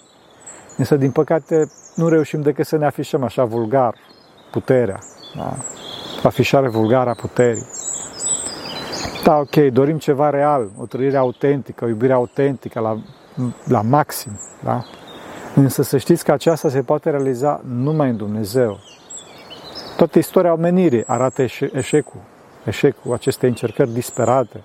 Însă, 0.76 0.96
din 0.96 1.10
păcate, 1.10 1.70
nu 1.94 2.08
reușim 2.08 2.40
decât 2.40 2.66
să 2.66 2.76
ne 2.76 2.86
afișăm 2.86 3.22
așa 3.22 3.44
vulgar 3.44 3.94
puterea. 4.50 4.98
Da? 5.36 5.56
Afișare 6.22 6.68
vulgară 6.68 7.10
a 7.10 7.14
puterii. 7.14 7.66
Da, 9.24 9.36
ok, 9.36 9.56
dorim 9.56 9.98
ceva 9.98 10.30
real, 10.30 10.70
o 10.78 10.86
trăire 10.86 11.16
autentică, 11.16 11.84
o 11.84 11.88
iubire 11.88 12.12
autentică 12.12 12.80
la, 12.80 12.98
la 13.64 13.80
maxim, 13.80 14.40
da? 14.64 14.84
Însă 15.54 15.82
să 15.82 15.98
știți 15.98 16.24
că 16.24 16.32
aceasta 16.32 16.68
se 16.68 16.82
poate 16.82 17.10
realiza 17.10 17.60
numai 17.68 18.08
în 18.08 18.16
Dumnezeu. 18.16 18.78
Toată 19.96 20.18
istoria 20.18 20.52
omenirii 20.52 21.04
arată 21.06 21.42
eșecul, 21.72 22.20
eșecul 22.64 23.12
acestei 23.12 23.48
încercări 23.48 23.92
disperate 23.92 24.62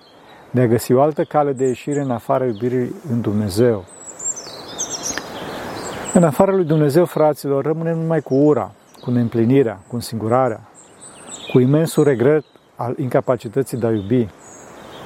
de 0.50 0.60
a 0.60 0.66
găsi 0.66 0.92
o 0.92 1.00
altă 1.00 1.24
cale 1.24 1.52
de 1.52 1.66
ieșire 1.66 2.00
în 2.00 2.10
afara 2.10 2.44
iubirii 2.44 2.94
în 3.10 3.20
Dumnezeu. 3.20 3.84
În 6.14 6.24
afara 6.24 6.52
lui 6.52 6.64
Dumnezeu, 6.64 7.04
fraților, 7.04 7.64
rămânem 7.64 7.98
numai 7.98 8.20
cu 8.20 8.34
ura, 8.34 8.70
cu 9.00 9.10
neîmplinirea, 9.10 9.80
cu 9.88 9.94
însingurarea, 9.94 10.60
cu 11.52 11.58
imensul 11.58 12.04
regret 12.04 12.44
al 12.76 12.94
incapacității 12.98 13.78
de 13.78 13.86
a 13.86 13.90
iubi. 13.90 14.28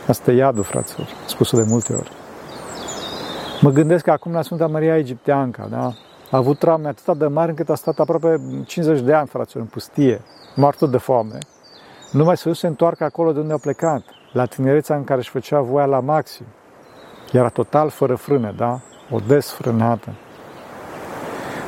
Asta 0.09 0.31
e 0.31 0.35
iadul, 0.35 0.63
fraților, 0.63 1.07
spus 1.27 1.55
de 1.55 1.65
multe 1.69 1.93
ori. 1.93 2.11
Mă 3.61 3.71
gândesc 3.71 4.05
că 4.05 4.11
acum 4.11 4.33
la 4.33 4.43
Sfânta 4.43 4.67
Maria 4.67 4.97
Egipteanca, 4.97 5.67
da? 5.71 5.93
A 6.31 6.37
avut 6.37 6.59
traume 6.59 6.89
atât 6.89 7.19
de 7.19 7.27
mari 7.27 7.51
încât 7.51 7.69
a 7.69 7.75
stat 7.75 7.99
aproape 7.99 8.41
50 8.67 9.01
de 9.01 9.13
ani, 9.13 9.27
fraților, 9.27 9.63
în 9.63 9.69
pustie, 9.69 10.21
moartă 10.55 10.87
de 10.87 10.97
foame. 10.97 11.39
Numai 12.13 12.37
să 12.37 12.49
nu 12.49 12.55
se 12.55 12.67
întoarcă 12.67 13.05
acolo 13.05 13.33
de 13.33 13.41
unde 13.41 13.53
a 13.53 13.59
plecat, 13.59 14.03
la 14.35 14.45
tinerețea 14.45 14.97
în 14.97 15.05
care 15.05 15.19
își 15.19 15.31
făcea 15.31 15.61
voia 15.61 15.85
la 15.85 16.00
maxim. 16.00 16.47
Era 17.33 17.49
total 17.49 17.88
fără 17.88 18.14
frâne, 18.14 18.55
da? 18.57 18.81
O 19.11 19.19
desfrânată. 19.26 20.09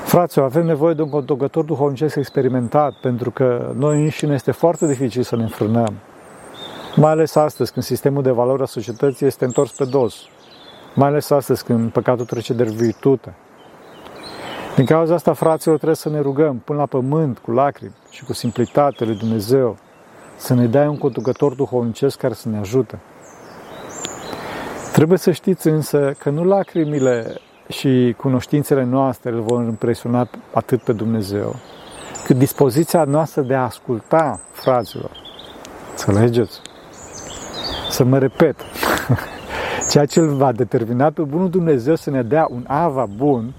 Fraților, 0.05 0.47
avem 0.47 0.67
nevoie 0.67 0.95
de 0.95 1.03
un 1.03 1.11
conducător 1.11 1.65
duhovnicesc 1.65 2.17
experimentat, 2.17 2.93
pentru 2.93 3.31
că 3.31 3.73
noi 3.77 4.03
înșine 4.03 4.35
este 4.35 4.51
foarte 4.51 4.87
dificil 4.87 5.23
să 5.23 5.37
ne 5.37 5.43
înfrânăm. 5.43 5.95
Mai 6.97 7.11
ales 7.11 7.35
astăzi, 7.35 7.73
când 7.73 7.85
sistemul 7.85 8.23
de 8.23 8.31
valori 8.31 8.63
a 8.63 8.65
societății 8.65 9.27
este 9.27 9.45
întors 9.45 9.71
pe 9.71 9.85
dos. 9.85 10.15
Mai 10.95 11.09
ales 11.09 11.31
astăzi, 11.31 11.65
când 11.65 11.91
păcatul 11.91 12.25
trece 12.25 12.53
de 12.53 12.65
virtute. 12.65 13.35
Din 14.77 14.85
cauza 14.85 15.15
asta, 15.15 15.33
fraților, 15.33 15.77
trebuie 15.77 15.97
să 15.97 16.09
ne 16.09 16.21
rugăm 16.21 16.59
până 16.65 16.79
la 16.79 16.87
pământ, 16.87 17.39
cu 17.39 17.51
lacrimi 17.51 17.95
și 18.11 18.25
cu 18.25 18.33
simplitate 18.33 19.05
lui 19.05 19.17
Dumnezeu, 19.17 19.77
să 20.37 20.55
ne 20.55 20.67
dai 20.67 20.87
un 20.87 20.99
conducător 20.99 21.55
duhovnicesc 21.55 22.19
care 22.19 22.35
să 22.35 22.49
ne 22.49 22.59
ajute. 22.59 22.99
Trebuie 24.93 25.19
să 25.19 25.31
știți 25.31 25.69
însă 25.69 26.15
că 26.19 26.31
nu 26.31 26.45
lacrimile 26.45 27.35
și 27.69 28.15
cunoștințele 28.17 28.85
noastre 28.85 29.31
îl 29.31 29.41
vor 29.41 29.63
impresiona 29.63 30.29
atât 30.53 30.83
pe 30.83 30.93
Dumnezeu, 30.93 31.55
cât 32.25 32.37
dispoziția 32.37 33.05
noastră 33.05 33.43
de 33.43 33.55
a 33.55 33.63
asculta, 33.63 34.41
fraților. 34.53 35.11
Înțelegeți? 35.91 36.61
Să 37.91 38.05
mă 38.05 38.19
repet. 38.19 38.57
Ceea 39.91 40.07
ce 40.07 40.21
îl 40.21 40.35
va 40.35 40.53
determina 40.53 41.11
pe 41.11 41.23
Bunul 41.23 41.51
Dumnezeu 41.51 41.95
să 41.95 42.11
ne 42.11 42.23
dea 42.23 42.47
un 42.51 42.65
ava 42.67 43.07
bun 43.17 43.55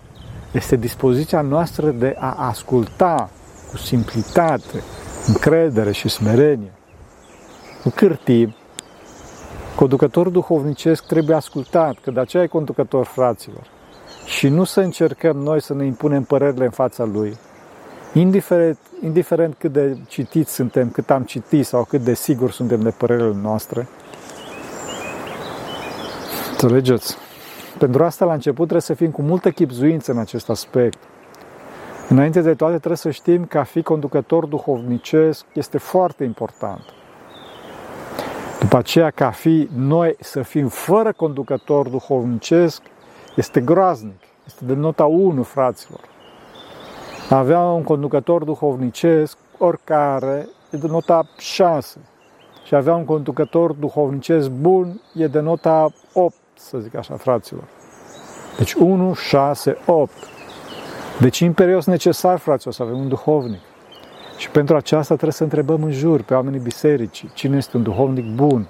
este 0.51 0.75
dispoziția 0.75 1.41
noastră 1.41 1.89
de 1.89 2.15
a 2.19 2.35
asculta 2.47 3.29
cu 3.69 3.77
simplitate, 3.77 4.83
încredere 5.27 5.91
și 5.91 6.09
smerenie. 6.09 6.71
Cu 7.83 7.89
cârtib, 7.89 8.53
conducătorul 9.75 10.31
duhovnicesc 10.31 11.05
trebuie 11.05 11.35
ascultat, 11.35 11.97
că 12.01 12.11
de 12.11 12.19
aceea 12.19 12.43
e 12.43 12.47
conducător 12.47 13.05
fraților. 13.05 13.63
Și 14.25 14.47
nu 14.47 14.63
să 14.63 14.79
încercăm 14.79 15.37
noi 15.37 15.61
să 15.61 15.73
ne 15.73 15.85
impunem 15.85 16.23
părerile 16.23 16.65
în 16.65 16.71
fața 16.71 17.03
lui. 17.03 17.37
Indiferent, 18.13 18.77
indiferent 19.01 19.55
cât 19.57 19.71
de 19.73 19.97
citiți 20.07 20.53
suntem, 20.53 20.89
cât 20.89 21.09
am 21.09 21.23
citit 21.23 21.65
sau 21.65 21.83
cât 21.83 22.01
de 22.01 22.13
sigur 22.13 22.51
suntem 22.51 22.81
de 22.81 22.89
părerile 22.89 23.35
noastre. 23.41 23.87
Înțelegeți? 26.51 27.15
Pentru 27.77 28.03
asta, 28.03 28.25
la 28.25 28.33
început, 28.33 28.67
trebuie 28.67 28.81
să 28.81 28.93
fim 28.93 29.11
cu 29.11 29.21
multă 29.21 29.51
chipzuință 29.51 30.11
în 30.11 30.17
acest 30.17 30.49
aspect. 30.49 30.97
Înainte 32.09 32.41
de 32.41 32.53
toate, 32.53 32.75
trebuie 32.75 32.97
să 32.97 33.11
știm 33.11 33.45
că 33.45 33.57
a 33.57 33.63
fi 33.63 33.81
conducător 33.81 34.45
duhovnicesc 34.45 35.45
este 35.53 35.77
foarte 35.77 36.23
important. 36.23 36.81
După 38.59 38.77
aceea, 38.77 39.09
ca 39.09 39.31
fi 39.31 39.69
noi 39.75 40.15
să 40.19 40.41
fim 40.41 40.67
fără 40.67 41.11
conducător 41.11 41.89
duhovnicesc, 41.89 42.81
este 43.35 43.61
groaznic. 43.61 44.21
Este 44.45 44.65
de 44.65 44.73
nota 44.73 45.05
1, 45.05 45.43
fraților. 45.43 45.99
Avea 47.29 47.59
un 47.59 47.83
conducător 47.83 48.43
duhovnicesc, 48.43 49.37
oricare, 49.57 50.47
e 50.71 50.77
de 50.77 50.87
nota 50.87 51.27
6. 51.37 51.99
Și 52.65 52.75
avea 52.75 52.95
un 52.95 53.05
conducător 53.05 53.71
duhovnicesc 53.71 54.49
bun, 54.49 55.01
e 55.13 55.27
de 55.27 55.39
nota 55.39 55.93
8, 56.13 56.35
să 56.53 56.77
zic 56.77 56.95
așa, 56.95 57.15
fraților. 57.15 57.63
Deci 58.57 58.73
1, 58.73 59.13
6, 59.13 59.77
8. 59.85 60.11
Deci 61.19 61.39
imperios 61.39 61.85
necesar, 61.85 62.37
fraților, 62.37 62.73
să 62.73 62.83
avem 62.83 62.97
un 62.97 63.07
duhovnic. 63.07 63.59
Și 64.37 64.49
pentru 64.49 64.75
aceasta 64.75 65.13
trebuie 65.13 65.31
să 65.31 65.43
întrebăm 65.43 65.83
în 65.83 65.91
jur 65.91 66.21
pe 66.21 66.33
oamenii 66.33 66.59
bisericii 66.59 67.31
cine 67.33 67.57
este 67.57 67.77
un 67.77 67.83
duhovnic 67.83 68.35
bun. 68.35 68.67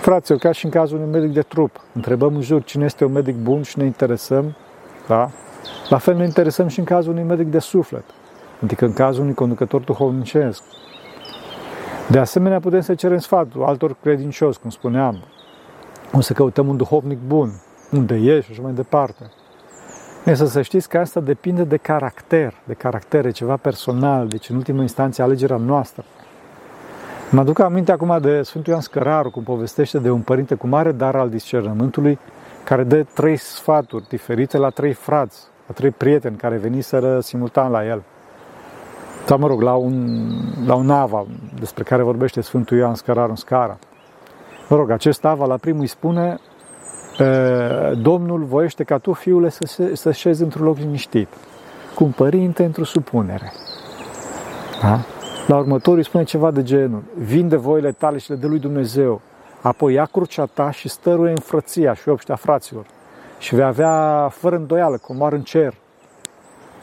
Fraților, 0.00 0.38
ca 0.38 0.52
și 0.52 0.64
în 0.64 0.70
cazul 0.70 0.98
unui 0.98 1.10
medic 1.10 1.32
de 1.32 1.42
trup, 1.42 1.80
întrebăm 1.92 2.34
în 2.34 2.40
jur 2.40 2.62
cine 2.62 2.84
este 2.84 3.04
un 3.04 3.12
medic 3.12 3.36
bun 3.36 3.62
și 3.62 3.78
ne 3.78 3.84
interesăm, 3.84 4.56
da? 5.06 5.30
La 5.88 5.98
fel 5.98 6.16
ne 6.16 6.24
interesăm 6.24 6.68
și 6.68 6.78
în 6.78 6.84
cazul 6.84 7.12
unui 7.12 7.24
medic 7.24 7.46
de 7.46 7.58
suflet, 7.58 8.04
adică 8.62 8.84
în 8.84 8.92
cazul 8.92 9.22
unui 9.22 9.34
conducător 9.34 9.80
duhovnicesc. 9.80 10.62
De 12.10 12.18
asemenea, 12.18 12.60
putem 12.60 12.80
să 12.80 12.94
cerem 12.94 13.18
sfatul 13.18 13.64
altor 13.64 13.96
credincioși, 14.02 14.58
cum 14.58 14.70
spuneam, 14.70 15.24
o 16.12 16.20
să 16.20 16.32
căutăm 16.32 16.68
un 16.68 16.76
duhovnic 16.76 17.18
bun, 17.26 17.50
unde 17.92 18.14
e 18.14 18.40
și 18.40 18.50
așa 18.50 18.62
mai 18.62 18.72
departe. 18.72 19.30
Însă 20.24 20.46
să 20.46 20.62
știți 20.62 20.88
că 20.88 20.98
asta 20.98 21.20
depinde 21.20 21.64
de 21.64 21.76
caracter, 21.76 22.54
de 22.64 22.74
caracter, 22.74 23.32
ceva 23.32 23.56
personal, 23.56 24.28
deci 24.28 24.48
în 24.48 24.56
ultimă 24.56 24.80
instanță 24.80 25.22
alegerea 25.22 25.56
noastră. 25.56 26.04
Mă 27.30 27.40
aduc 27.40 27.58
aminte 27.58 27.92
acum 27.92 28.18
de 28.20 28.42
Sfântul 28.42 28.70
Ioan 28.70 28.82
Scăraru, 28.82 29.30
cum 29.30 29.42
povestește 29.42 29.98
de 29.98 30.10
un 30.10 30.20
părinte 30.20 30.54
cu 30.54 30.66
mare 30.66 30.92
dar 30.92 31.16
al 31.16 31.28
discernământului, 31.28 32.18
care 32.64 32.84
dă 32.84 33.02
trei 33.02 33.36
sfaturi 33.36 34.08
diferite 34.08 34.58
la 34.58 34.70
trei 34.70 34.92
frați, 34.92 35.46
la 35.66 35.74
trei 35.74 35.90
prieteni 35.90 36.36
care 36.36 36.56
veniseră 36.56 37.20
simultan 37.20 37.70
la 37.70 37.86
el. 37.86 38.02
Sau, 39.26 39.38
mă 39.38 39.46
rog, 39.46 39.62
la 39.62 39.74
un, 39.74 40.28
la 40.66 40.74
un 40.74 40.90
ava 40.90 41.26
despre 41.58 41.82
care 41.82 42.02
vorbește 42.02 42.40
Sfântul 42.40 42.76
Ioan 42.76 42.94
Scăraru 42.94 43.30
în 43.30 43.36
Scara. 43.36 43.78
Mă 44.68 44.76
rog, 44.76 44.90
acest 44.90 45.24
ava 45.24 45.46
la 45.46 45.56
primul 45.56 45.80
îi 45.80 45.86
spune 45.86 46.38
Domnul 48.02 48.44
voiește 48.44 48.84
ca 48.84 48.98
tu, 48.98 49.12
fiule, 49.12 49.48
să, 49.48 49.64
se, 49.64 49.94
să 49.94 50.12
șezi 50.12 50.42
într-un 50.42 50.64
loc 50.64 50.76
liniștit, 50.76 51.28
cu 51.94 52.04
un 52.04 52.10
părinte 52.10 52.64
într-o 52.64 52.84
supunere. 52.84 53.52
Da? 54.82 55.00
La 55.46 55.56
următorul 55.56 55.98
îi 55.98 56.04
spune 56.04 56.24
ceva 56.24 56.50
de 56.50 56.62
genul, 56.62 57.02
vinde 57.18 57.56
voile 57.56 57.92
tale 57.92 58.18
și 58.18 58.30
le 58.30 58.36
de 58.36 58.46
lui 58.46 58.58
Dumnezeu, 58.58 59.20
apoi 59.60 59.94
ia 59.94 60.04
crucea 60.04 60.44
ta 60.44 60.70
și 60.70 60.88
stăruie 60.88 61.30
în 61.30 61.36
frăția 61.36 61.94
și 61.94 62.08
obștea 62.08 62.34
fraților 62.34 62.86
și 63.38 63.54
vei 63.54 63.64
avea 63.64 64.28
fără 64.28 64.56
îndoială, 64.56 64.96
cum 64.96 65.22
în 65.22 65.42
cer, 65.42 65.74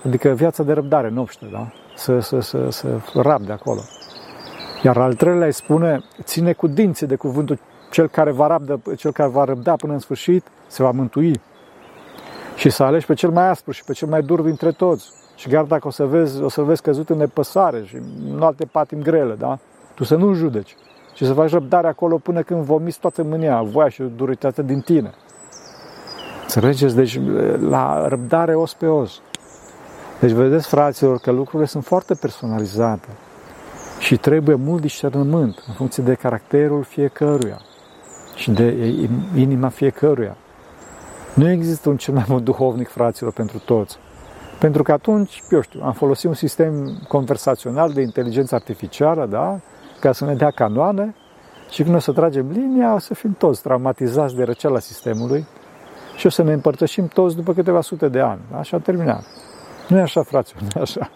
adică 0.05 0.29
viața 0.29 0.63
de 0.63 0.73
răbdare, 0.73 1.09
nu 1.09 1.21
obște, 1.21 1.45
da? 1.51 1.71
Să, 1.95 2.19
să, 2.19 2.39
să, 2.39 2.69
să 2.69 2.88
rabde 3.13 3.51
acolo. 3.51 3.79
Iar 4.83 4.97
al 4.97 5.13
treilea 5.13 5.45
îi 5.45 5.53
spune, 5.53 6.03
ține 6.23 6.53
cu 6.53 6.67
dinții 6.67 7.07
de 7.07 7.15
cuvântul 7.15 7.59
cel 7.91 8.07
care 8.07 8.31
va 8.31 8.48
răbda, 8.48 8.79
cel 8.95 9.12
care 9.12 9.29
va 9.29 9.43
răbda 9.43 9.75
până 9.75 9.93
în 9.93 10.00
sfârșit 10.00 10.48
se 10.67 10.83
va 10.83 10.91
mântui. 10.91 11.41
Și 12.55 12.69
să 12.69 12.83
alegi 12.83 13.05
pe 13.05 13.13
cel 13.13 13.29
mai 13.29 13.50
aspru 13.50 13.71
și 13.71 13.83
pe 13.83 13.93
cel 13.93 14.07
mai 14.07 14.21
dur 14.21 14.41
dintre 14.41 14.71
toți. 14.71 15.10
Și 15.36 15.48
chiar 15.48 15.63
dacă 15.63 15.88
o 15.88 15.91
să 15.91 16.05
vezi, 16.05 16.41
o 16.41 16.50
să 16.50 16.62
vezi 16.62 16.81
căzut 16.81 17.10
în 17.10 17.17
nepăsare 17.17 17.83
și 17.86 17.95
în 18.33 18.41
alte 18.41 18.65
patim 18.65 19.01
grele, 19.01 19.33
da? 19.33 19.60
Tu 19.95 20.03
să 20.03 20.15
nu 20.15 20.33
judeci 20.33 20.75
și 21.13 21.25
să 21.25 21.33
faci 21.33 21.51
răbdare 21.51 21.88
acolo 21.88 22.17
până 22.17 22.41
când 22.41 22.63
vomiți 22.63 23.00
toată 23.00 23.24
mânia, 23.24 23.62
voia 23.62 23.89
și 23.89 24.03
duritatea 24.15 24.63
din 24.63 24.81
tine. 24.81 25.13
Înțelegeți? 26.41 26.95
Deci 26.95 27.19
la 27.60 28.07
răbdare 28.07 28.55
os 28.55 28.74
pe 28.74 28.86
os. 28.86 29.21
Deci 30.19 30.31
vedeți, 30.31 30.67
fraților, 30.67 31.17
că 31.17 31.31
lucrurile 31.31 31.67
sunt 31.67 31.86
foarte 31.86 32.13
personalizate 32.13 33.07
și 34.00 34.17
trebuie 34.17 34.55
mult 34.55 34.81
discernământ 34.81 35.63
în 35.67 35.74
funcție 35.74 36.03
de 36.03 36.13
caracterul 36.13 36.83
fiecăruia 36.83 37.62
și 38.35 38.51
de 38.51 38.93
inima 39.35 39.69
fiecăruia. 39.69 40.38
Nu 41.33 41.50
există 41.50 41.89
un 41.89 41.97
cel 41.97 42.13
mai 42.13 42.25
bun 42.27 42.43
duhovnic, 42.43 42.89
fraților, 42.89 43.31
pentru 43.31 43.59
toți. 43.59 43.97
Pentru 44.59 44.83
că 44.83 44.91
atunci, 44.91 45.43
eu 45.50 45.61
știu, 45.61 45.81
am 45.83 45.91
folosit 45.91 46.29
un 46.29 46.33
sistem 46.33 47.01
conversațional 47.07 47.91
de 47.91 48.01
inteligență 48.01 48.55
artificială, 48.55 49.25
da? 49.25 49.59
Ca 50.00 50.11
să 50.11 50.25
ne 50.25 50.35
dea 50.35 50.51
canoane 50.51 51.15
și 51.69 51.83
când 51.83 51.95
o 51.95 52.00
să 52.00 52.11
tragem 52.11 52.50
linia, 52.51 52.93
o 52.93 53.00
să 53.00 53.13
fim 53.13 53.35
toți 53.38 53.61
traumatizați 53.61 54.35
de 54.35 54.43
răceala 54.43 54.79
sistemului 54.79 55.45
și 56.17 56.25
o 56.25 56.29
să 56.29 56.43
ne 56.43 56.53
împărtășim 56.53 57.07
toți 57.07 57.35
după 57.35 57.53
câteva 57.53 57.81
sute 57.81 58.07
de 58.07 58.19
ani. 58.19 58.41
Așa 58.57 58.77
a 58.77 58.79
terminat. 58.79 59.23
Nu 59.88 59.97
e 59.97 60.01
așa, 60.01 60.23
fraților, 60.23 60.61
nu 60.61 60.69
e 60.75 60.81
așa. 60.81 61.09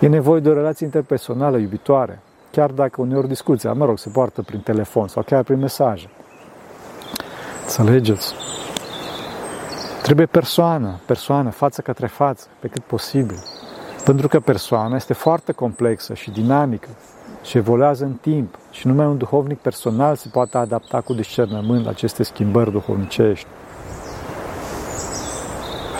E 0.00 0.08
nevoie 0.08 0.40
de 0.40 0.48
o 0.48 0.52
relație 0.52 0.86
interpersonală, 0.86 1.56
iubitoare, 1.56 2.22
chiar 2.56 2.70
dacă 2.70 3.00
uneori 3.00 3.28
discuția, 3.28 3.72
mă 3.72 3.84
rog, 3.84 3.98
se 3.98 4.08
poartă 4.08 4.42
prin 4.42 4.60
telefon 4.60 5.08
sau 5.08 5.22
chiar 5.22 5.42
prin 5.42 5.58
mesaje. 5.58 6.08
Înțelegeți? 7.62 8.34
Trebuie 10.02 10.26
persoană, 10.26 11.00
persoană, 11.06 11.50
față 11.50 11.80
către 11.80 12.06
față, 12.06 12.46
pe 12.60 12.68
cât 12.68 12.82
posibil. 12.82 13.38
Pentru 14.04 14.28
că 14.28 14.40
persoana 14.40 14.96
este 14.96 15.12
foarte 15.12 15.52
complexă 15.52 16.14
și 16.14 16.30
dinamică 16.30 16.88
și 17.42 17.56
evoluează 17.56 18.04
în 18.04 18.12
timp 18.12 18.58
și 18.70 18.86
numai 18.86 19.06
un 19.06 19.16
duhovnic 19.16 19.58
personal 19.58 20.16
se 20.16 20.28
poate 20.32 20.56
adapta 20.56 21.00
cu 21.00 21.14
discernământ 21.14 21.84
la 21.84 21.90
aceste 21.90 22.22
schimbări 22.22 22.70
duhovnicești. 22.70 23.46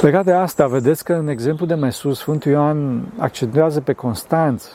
Legat 0.00 0.25
de 0.25 0.32
asta, 0.32 0.66
vedeți 0.66 1.04
că 1.04 1.12
în 1.12 1.28
exemplu 1.28 1.66
de 1.66 1.75
mai 1.75 1.92
sus, 1.92 2.18
Sfântul 2.18 2.50
Ioan 2.52 3.08
accentuează 3.18 3.80
pe 3.80 3.92
constanță. 3.92 4.68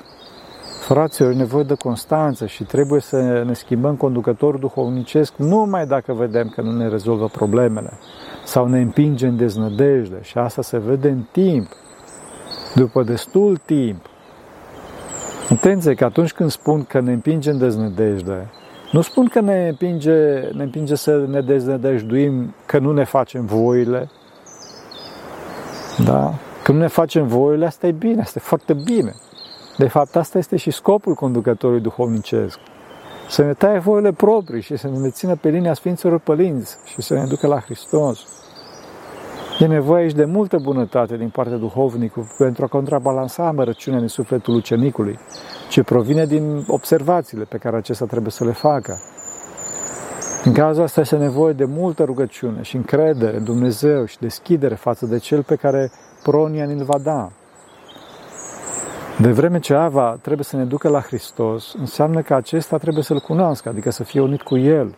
Fraților, 0.82 1.32
e 1.32 1.36
nevoie 1.36 1.64
de 1.64 1.76
constanță 1.76 2.46
și 2.46 2.64
trebuie 2.64 3.02
să 3.02 3.44
ne 3.46 3.54
schimbăm 3.54 3.96
conducătorul 3.96 4.60
duhovnicesc 4.60 5.34
numai 5.36 5.86
dacă 5.86 6.14
vedem 6.14 6.52
că 6.56 6.62
nu 6.62 6.72
ne 6.72 6.88
rezolvă 6.88 7.28
problemele 7.28 7.94
sau 8.46 8.68
ne 8.68 8.82
împinge 8.82 9.28
în 9.28 9.38
deznădejde 9.38 10.20
și 10.22 10.38
asta 10.38 10.62
se 10.62 10.78
vede 10.78 11.10
în 11.10 11.24
timp, 11.32 11.68
după 12.76 13.04
destul 13.04 13.58
timp. 13.66 14.06
Atenție 15.50 15.94
că 15.94 16.06
atunci 16.06 16.34
când 16.34 16.52
spun 16.52 16.84
că 16.84 17.00
ne 17.00 17.12
împinge 17.12 17.50
în 17.50 17.58
deznădejde, 17.58 18.50
nu 18.92 19.02
spun 19.02 19.28
că 19.28 19.42
ne 19.42 19.68
împinge, 19.68 20.40
ne 20.54 20.64
împinge 20.64 20.96
să 20.96 21.26
ne 21.28 21.42
deznădejduim 21.42 22.54
că 22.66 22.80
nu 22.80 22.92
ne 22.92 23.04
facem 23.04 23.46
voile, 23.46 24.10
da? 26.06 26.34
Când 26.64 26.80
ne 26.80 26.88
facem 26.88 27.28
voile, 27.28 27.66
asta 27.66 27.88
e 27.88 27.92
bine, 27.92 28.22
asta 28.22 28.40
e 28.40 28.46
foarte 28.46 28.74
bine. 28.74 29.16
De 29.82 29.88
fapt, 29.88 30.16
asta 30.16 30.38
este 30.38 30.58
și 30.58 30.72
scopul 30.72 31.14
conducătorului 31.14 31.82
duhovnicesc. 31.82 32.60
Să 33.30 33.44
ne 33.44 33.54
taie 33.54 33.80
voile 33.80 34.12
proprii 34.12 34.62
și 34.62 34.78
să 34.78 34.88
ne 34.88 35.10
țină 35.10 35.36
pe 35.36 35.50
linia 35.50 35.74
Sfinților 35.74 36.20
Pălinți 36.20 36.78
și 36.86 37.02
să 37.02 37.14
ne 37.14 37.26
ducă 37.26 37.48
la 37.48 37.60
Hristos. 37.60 38.20
E 39.60 39.66
nevoie 39.66 40.04
aici 40.04 40.14
de 40.14 40.26
multă 40.26 40.58
bunătate 40.58 41.18
din 41.18 41.30
partea 41.30 41.58
duhovnicului 41.58 42.28
pentru 42.38 42.64
a 42.64 42.68
contrabalansa 42.68 43.48
amărăciunea 43.48 44.00
din 44.00 44.08
sufletul 44.08 44.56
ucenicului, 44.56 45.20
ce 45.70 45.84
provine 45.84 46.26
din 46.26 46.64
observațiile 46.68 47.44
pe 47.44 47.58
care 47.58 47.78
acesta 47.78 48.06
trebuie 48.06 48.32
să 48.32 48.44
le 48.44 48.52
facă. 48.52 49.00
În 50.44 50.54
cazul 50.54 50.84
asta 50.84 51.02
este 51.02 51.18
nevoie 51.18 51.54
de 51.54 51.66
multă 51.66 52.04
rugăciune 52.04 52.62
și 52.62 52.76
încredere 52.76 53.38
în 53.38 53.44
Dumnezeu 53.44 54.06
și 54.06 54.20
deschidere 54.20 54.76
față 54.76 55.06
de 55.06 55.18
Cel 55.18 55.44
pe 55.44 55.56
care 55.56 55.92
pronia 56.24 56.66
ni-l 56.66 56.84
va 56.84 56.98
da. 56.98 57.32
De 59.20 59.32
vreme 59.32 59.60
ce 59.60 59.74
Ava 59.74 60.18
trebuie 60.22 60.46
să 60.46 60.56
ne 60.56 60.64
ducă 60.64 60.90
la 60.90 61.02
Hristos, 61.02 61.74
înseamnă 61.78 62.22
că 62.22 62.34
acesta 62.34 62.78
trebuie 62.78 63.04
să-L 63.04 63.20
cunoască, 63.20 63.70
adică 63.70 63.90
să 63.90 64.04
fie 64.04 64.22
unit 64.22 64.42
cu 64.42 64.58
El. 64.58 64.98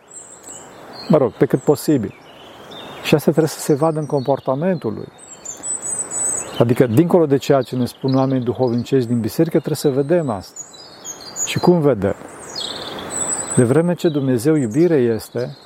Mă 1.08 1.16
rog, 1.16 1.32
pe 1.32 1.46
cât 1.46 1.60
posibil. 1.60 2.14
Și 3.02 3.14
asta 3.14 3.30
trebuie 3.30 3.48
să 3.48 3.60
se 3.60 3.74
vadă 3.74 3.98
în 3.98 4.06
comportamentul 4.06 4.92
lui. 4.92 5.08
Adică, 6.58 6.86
dincolo 6.86 7.26
de 7.26 7.36
ceea 7.36 7.62
ce 7.62 7.76
ne 7.76 7.86
spun 7.86 8.14
oamenii 8.14 8.44
duhovnicești 8.44 9.08
din 9.08 9.20
biserică, 9.20 9.56
trebuie 9.58 9.76
să 9.76 10.00
vedem 10.00 10.30
asta. 10.30 10.58
Și 11.46 11.58
cum 11.58 11.80
vedem? 11.80 12.14
De 13.56 13.64
vreme 13.64 13.94
ce 13.94 14.08
Dumnezeu 14.08 14.54
iubire 14.54 14.96
este, 14.96 15.56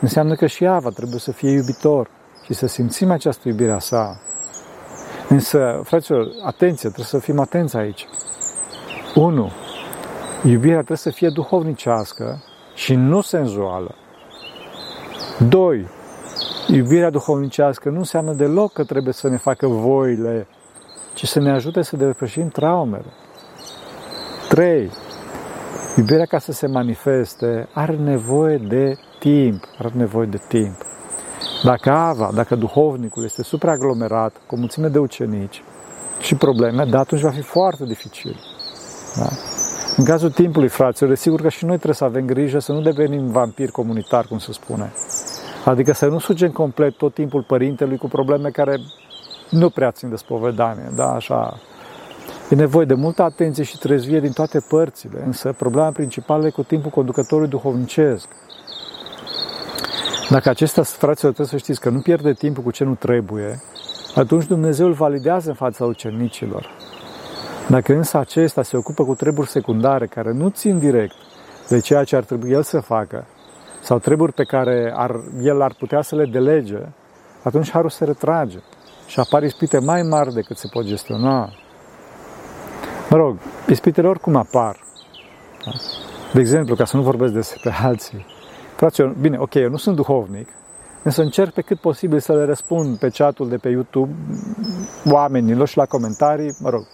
înseamnă 0.00 0.34
că 0.34 0.46
și 0.46 0.66
Ava 0.66 0.90
trebuie 0.90 1.18
să 1.18 1.32
fie 1.32 1.50
iubitor 1.50 2.08
și 2.44 2.54
să 2.54 2.66
simțim 2.66 3.10
această 3.10 3.48
iubire 3.48 3.72
a 3.72 3.78
sa. 3.78 4.20
Însă, 5.32 5.80
fraților, 5.84 6.28
atenție, 6.44 6.88
trebuie 6.88 7.06
să 7.06 7.18
fim 7.18 7.38
atenți 7.38 7.76
aici. 7.76 8.06
1. 9.14 9.50
Iubirea 10.44 10.76
trebuie 10.76 10.96
să 10.96 11.10
fie 11.10 11.28
duhovnicească 11.28 12.42
și 12.74 12.94
nu 12.94 13.20
senzuală. 13.20 13.94
2. 15.48 15.88
Iubirea 16.68 17.10
duhovnicească 17.10 17.88
nu 17.88 17.98
înseamnă 17.98 18.32
deloc 18.32 18.72
că 18.72 18.84
trebuie 18.84 19.12
să 19.12 19.28
ne 19.28 19.36
facă 19.36 19.66
voile, 19.66 20.46
ci 21.14 21.26
să 21.26 21.40
ne 21.40 21.50
ajute 21.50 21.82
să 21.82 21.96
depășim 21.96 22.48
traumele. 22.48 23.12
3. 24.48 24.90
Iubirea 25.96 26.24
ca 26.24 26.38
să 26.38 26.52
se 26.52 26.66
manifeste 26.66 27.68
are 27.72 27.96
nevoie 27.96 28.56
de 28.56 28.98
timp, 29.18 29.64
are 29.78 29.90
nevoie 29.94 30.26
de 30.26 30.40
timp. 30.48 30.76
Dacă 31.62 31.90
ava, 31.90 32.30
dacă 32.34 32.54
duhovnicul 32.54 33.24
este 33.24 33.42
supraaglomerat 33.42 34.32
cu 34.46 34.54
o 34.54 34.58
mulțime 34.58 34.88
de 34.88 34.98
ucenici 34.98 35.62
și 36.20 36.34
probleme, 36.34 36.84
da, 36.84 36.98
atunci 36.98 37.20
va 37.20 37.30
fi 37.30 37.40
foarte 37.40 37.84
dificil. 37.84 38.36
Da? 39.16 39.28
În 39.96 40.04
cazul 40.04 40.30
timpului, 40.30 40.68
fraților, 40.68 41.10
desigur 41.10 41.40
că 41.40 41.48
și 41.48 41.64
noi 41.64 41.74
trebuie 41.74 41.94
să 41.94 42.04
avem 42.04 42.26
grijă 42.26 42.58
să 42.58 42.72
nu 42.72 42.80
devenim 42.80 43.30
vampiri 43.30 43.72
comunitari, 43.72 44.28
cum 44.28 44.38
se 44.38 44.52
spune. 44.52 44.92
Adică 45.64 45.92
să 45.92 46.06
nu 46.06 46.18
sugem 46.18 46.50
complet 46.50 46.96
tot 46.96 47.14
timpul 47.14 47.42
părintelui 47.42 47.96
cu 47.96 48.08
probleme 48.08 48.48
care 48.48 48.76
nu 49.50 49.70
prea 49.70 49.90
țin 49.90 50.08
de 50.08 50.16
spovedanie, 50.16 50.92
da, 50.94 51.12
așa, 51.12 51.60
E 52.52 52.54
nevoie 52.54 52.84
de 52.84 52.94
multă 52.94 53.22
atenție 53.22 53.64
și 53.64 53.78
trezvie 53.78 54.20
din 54.20 54.32
toate 54.32 54.60
părțile, 54.68 55.22
însă 55.26 55.52
problema 55.52 55.90
principală 55.90 56.46
e 56.46 56.50
cu 56.50 56.62
timpul 56.62 56.90
conducătorului 56.90 57.50
duhovnicesc. 57.50 58.28
Dacă 60.30 60.48
acesta, 60.48 60.82
fraților, 60.82 61.32
trebuie 61.32 61.46
să 61.46 61.56
știți 61.56 61.80
că 61.80 61.90
nu 61.90 62.00
pierde 62.00 62.32
timpul 62.32 62.62
cu 62.62 62.70
ce 62.70 62.84
nu 62.84 62.94
trebuie, 62.94 63.60
atunci 64.14 64.44
Dumnezeu 64.44 64.86
îl 64.86 64.92
validează 64.92 65.48
în 65.48 65.54
fața 65.54 65.84
ucenicilor. 65.84 66.70
Dacă 67.68 67.94
însă 67.94 68.18
acesta 68.18 68.62
se 68.62 68.76
ocupă 68.76 69.04
cu 69.04 69.14
treburi 69.14 69.48
secundare 69.48 70.06
care 70.06 70.32
nu 70.32 70.48
țin 70.48 70.78
direct 70.78 71.14
de 71.68 71.80
ceea 71.80 72.04
ce 72.04 72.16
ar 72.16 72.24
trebui 72.24 72.50
el 72.50 72.62
să 72.62 72.80
facă, 72.80 73.26
sau 73.82 73.98
treburi 73.98 74.32
pe 74.32 74.44
care 74.44 74.92
ar, 74.96 75.20
el 75.42 75.62
ar 75.62 75.74
putea 75.78 76.02
să 76.02 76.16
le 76.16 76.24
delege, 76.24 76.78
atunci 77.42 77.70
harul 77.70 77.90
se 77.90 78.04
retrage 78.04 78.58
și 79.06 79.20
apar 79.20 79.42
ispite 79.42 79.78
mai 79.78 80.02
mari 80.02 80.32
decât 80.32 80.56
se 80.56 80.68
pot 80.72 80.84
gestiona. 80.84 81.52
Mă 83.10 83.16
rog, 83.16 83.36
ispitele 83.68 84.08
oricum 84.08 84.36
apar. 84.36 84.76
Da? 85.64 85.70
De 86.32 86.40
exemplu, 86.40 86.74
ca 86.74 86.84
să 86.84 86.96
nu 86.96 87.02
vorbesc 87.02 87.32
despre 87.32 87.74
alții. 87.82 88.26
Fraților, 88.82 89.14
bine, 89.20 89.38
ok, 89.38 89.54
eu 89.54 89.68
nu 89.68 89.76
sunt 89.76 89.96
duhovnic, 89.96 90.48
însă 91.02 91.22
încerc 91.22 91.52
pe 91.52 91.60
cât 91.60 91.78
posibil 91.78 92.18
să 92.18 92.32
le 92.32 92.44
răspund 92.44 92.98
pe 92.98 93.08
chatul 93.08 93.48
de 93.48 93.56
pe 93.56 93.68
YouTube 93.68 94.14
oamenilor 95.10 95.68
și 95.68 95.76
la 95.76 95.84
comentarii, 95.84 96.56
mă 96.60 96.68
rog, 96.68 96.86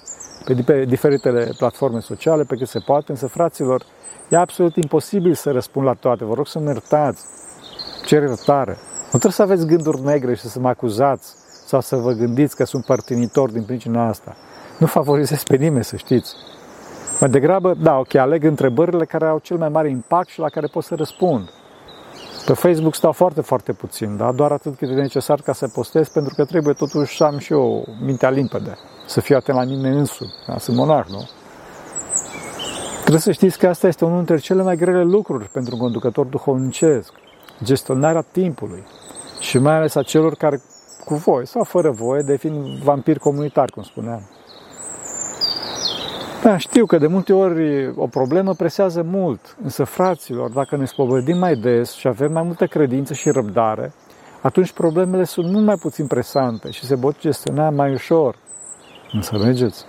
pe 0.64 0.85
diferitele 0.85 1.53
platforme 1.59 2.01
sociale, 2.01 2.42
pe 2.42 2.57
cât 2.57 2.68
se 2.68 2.79
poate, 2.79 3.11
însă, 3.11 3.27
fraților, 3.27 3.83
e 4.29 4.37
absolut 4.37 4.77
imposibil 4.77 5.35
să 5.35 5.51
răspund 5.51 5.87
la 5.87 5.92
toate. 5.92 6.24
Vă 6.24 6.35
rog 6.35 6.46
să 6.46 6.59
mă 6.59 6.68
iertați. 6.68 7.24
Cer 8.07 8.22
iertare. 8.22 8.77
Nu 9.03 9.18
trebuie 9.18 9.33
să 9.33 9.42
aveți 9.42 9.66
gânduri 9.66 10.01
negre 10.01 10.35
și 10.35 10.48
să 10.48 10.61
mă 10.61 10.68
acuzați 10.68 11.35
sau 11.66 11.81
să 11.81 11.96
vă 11.96 12.12
gândiți 12.12 12.57
că 12.57 12.64
sunt 12.64 12.85
părtinitor 12.85 13.51
din 13.51 13.62
pricina 13.62 14.09
asta 14.09 14.37
nu 14.79 14.87
favorizez 14.87 15.42
pe 15.42 15.57
nimeni, 15.57 15.85
să 15.85 15.96
știți. 15.96 16.35
Mai 17.20 17.31
degrabă, 17.31 17.74
da, 17.74 17.98
ok, 17.98 18.14
aleg 18.14 18.44
întrebările 18.44 19.05
care 19.05 19.27
au 19.27 19.38
cel 19.38 19.57
mai 19.57 19.68
mare 19.68 19.88
impact 19.88 20.29
și 20.29 20.38
la 20.38 20.48
care 20.48 20.66
pot 20.66 20.85
să 20.85 20.94
răspund. 20.94 21.51
Pe 22.48 22.54
Facebook 22.54 22.94
stau 22.94 23.12
foarte, 23.12 23.40
foarte 23.40 23.72
puțin, 23.72 24.16
da? 24.16 24.32
doar 24.32 24.52
atât 24.52 24.76
cât 24.76 24.88
e 24.88 24.92
necesar 24.92 25.40
ca 25.40 25.52
să 25.52 25.68
postez, 25.68 26.08
pentru 26.08 26.34
că 26.34 26.44
trebuie 26.44 26.74
totuși 26.74 27.16
să 27.16 27.24
am 27.24 27.38
și 27.38 27.52
eu 27.52 27.84
mintea 28.00 28.30
limpede, 28.30 28.76
să 29.06 29.20
fiu 29.20 29.37
atent 29.37 29.56
la 29.56 29.64
mine 29.64 29.88
însumi. 29.88 30.30
Da? 30.46 30.58
Sunt 30.58 30.76
monarh, 30.76 31.08
nu? 31.08 31.28
Trebuie 33.00 33.20
să 33.20 33.32
știți 33.32 33.58
că 33.58 33.68
asta 33.68 33.87
este 33.87 34.04
unul 34.04 34.16
dintre 34.16 34.38
cele 34.38 34.62
mai 34.62 34.76
grele 34.76 35.02
lucruri 35.02 35.48
pentru 35.48 35.74
un 35.74 35.80
conducător 35.80 36.26
duhovnicesc. 36.26 37.12
Gestionarea 37.62 38.24
timpului 38.32 38.84
și 39.40 39.58
mai 39.58 39.74
ales 39.74 39.94
a 39.94 40.02
celor 40.02 40.34
care 40.34 40.61
cu 41.04 41.14
voi 41.14 41.46
sau 41.46 41.64
fără 41.64 41.90
voie 41.90 42.22
devin 42.22 42.80
vampiri 42.82 43.18
comunitari, 43.18 43.72
cum 43.72 43.82
spuneam. 43.82 44.22
Da, 46.42 46.57
știu 46.57 46.87
că 46.87 46.98
de 46.98 47.07
multe 47.07 47.33
ori 47.33 47.92
o 47.96 48.07
problemă 48.07 48.55
presează 48.55 49.03
mult, 49.03 49.57
însă 49.62 49.85
fraților, 49.85 50.51
dacă 50.51 50.77
ne 50.77 50.85
spovedim 50.85 51.38
mai 51.38 51.55
des 51.55 51.92
și 51.92 52.09
avem 52.09 52.33
mai 52.33 52.42
multă 52.42 52.66
credință 52.66 53.14
și 53.14 53.31
răbdare, 53.31 53.92
atunci 54.42 54.72
problemele 54.72 55.24
sunt 55.24 55.53
mult 55.53 55.64
mai 55.64 55.77
puțin 55.77 56.07
presante 56.07 56.70
și 56.70 56.85
se 56.85 56.96
pot 56.96 57.18
gestiona 57.18 57.70
mai 57.70 57.92
ușor. 57.92 58.37
Înțelegeți? 59.12 59.85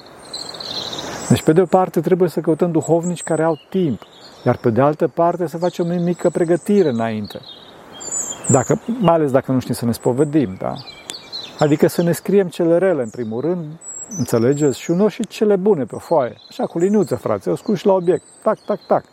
Deci, 1.30 1.44
pe 1.44 1.54
de 1.54 1.62
o 1.62 1.66
parte, 1.66 2.02
trebuie 2.02 2.30
să 2.30 2.40
căutăm 2.40 2.72
duhovnici 2.72 3.24
care 3.24 3.44
au 3.44 3.60
timp, 3.70 4.02
iar 4.46 4.58
pe 4.58 4.70
de 4.70 4.82
altă 4.82 5.08
parte 5.08 5.48
să 5.48 5.58
facem 5.58 5.90
o 5.90 6.04
mică 6.04 6.30
pregătire 6.30 6.90
înainte. 6.90 7.40
Dacă, 8.48 8.82
mai 9.00 9.14
ales 9.14 9.32
dacă 9.32 9.52
nu 9.52 9.60
știm 9.60 9.74
să 9.74 9.86
ne 9.86 9.92
spovedim, 9.92 10.56
da? 10.60 10.74
Adică 11.60 11.88
să 11.88 12.02
ne 12.02 12.12
scriem 12.12 12.48
cele 12.48 12.78
rele, 12.78 13.02
în 13.02 13.10
primul 13.10 13.42
rând, 13.42 13.66
înțelegeți, 14.18 14.80
și 14.80 14.92
unor 14.92 15.12
și 15.12 15.28
cele 15.28 15.56
bune 15.56 15.84
pe 15.84 15.96
o 15.96 16.00
foaie. 16.00 16.36
Așa, 16.50 16.66
cu 16.66 16.78
liniuță, 16.78 17.16
frate, 17.16 17.50
o 17.50 17.56
scuși 17.56 17.86
la 17.86 17.94
obiect, 17.94 18.24
tac, 18.44 18.60
tac, 18.66 18.80
tac. 18.88 19.04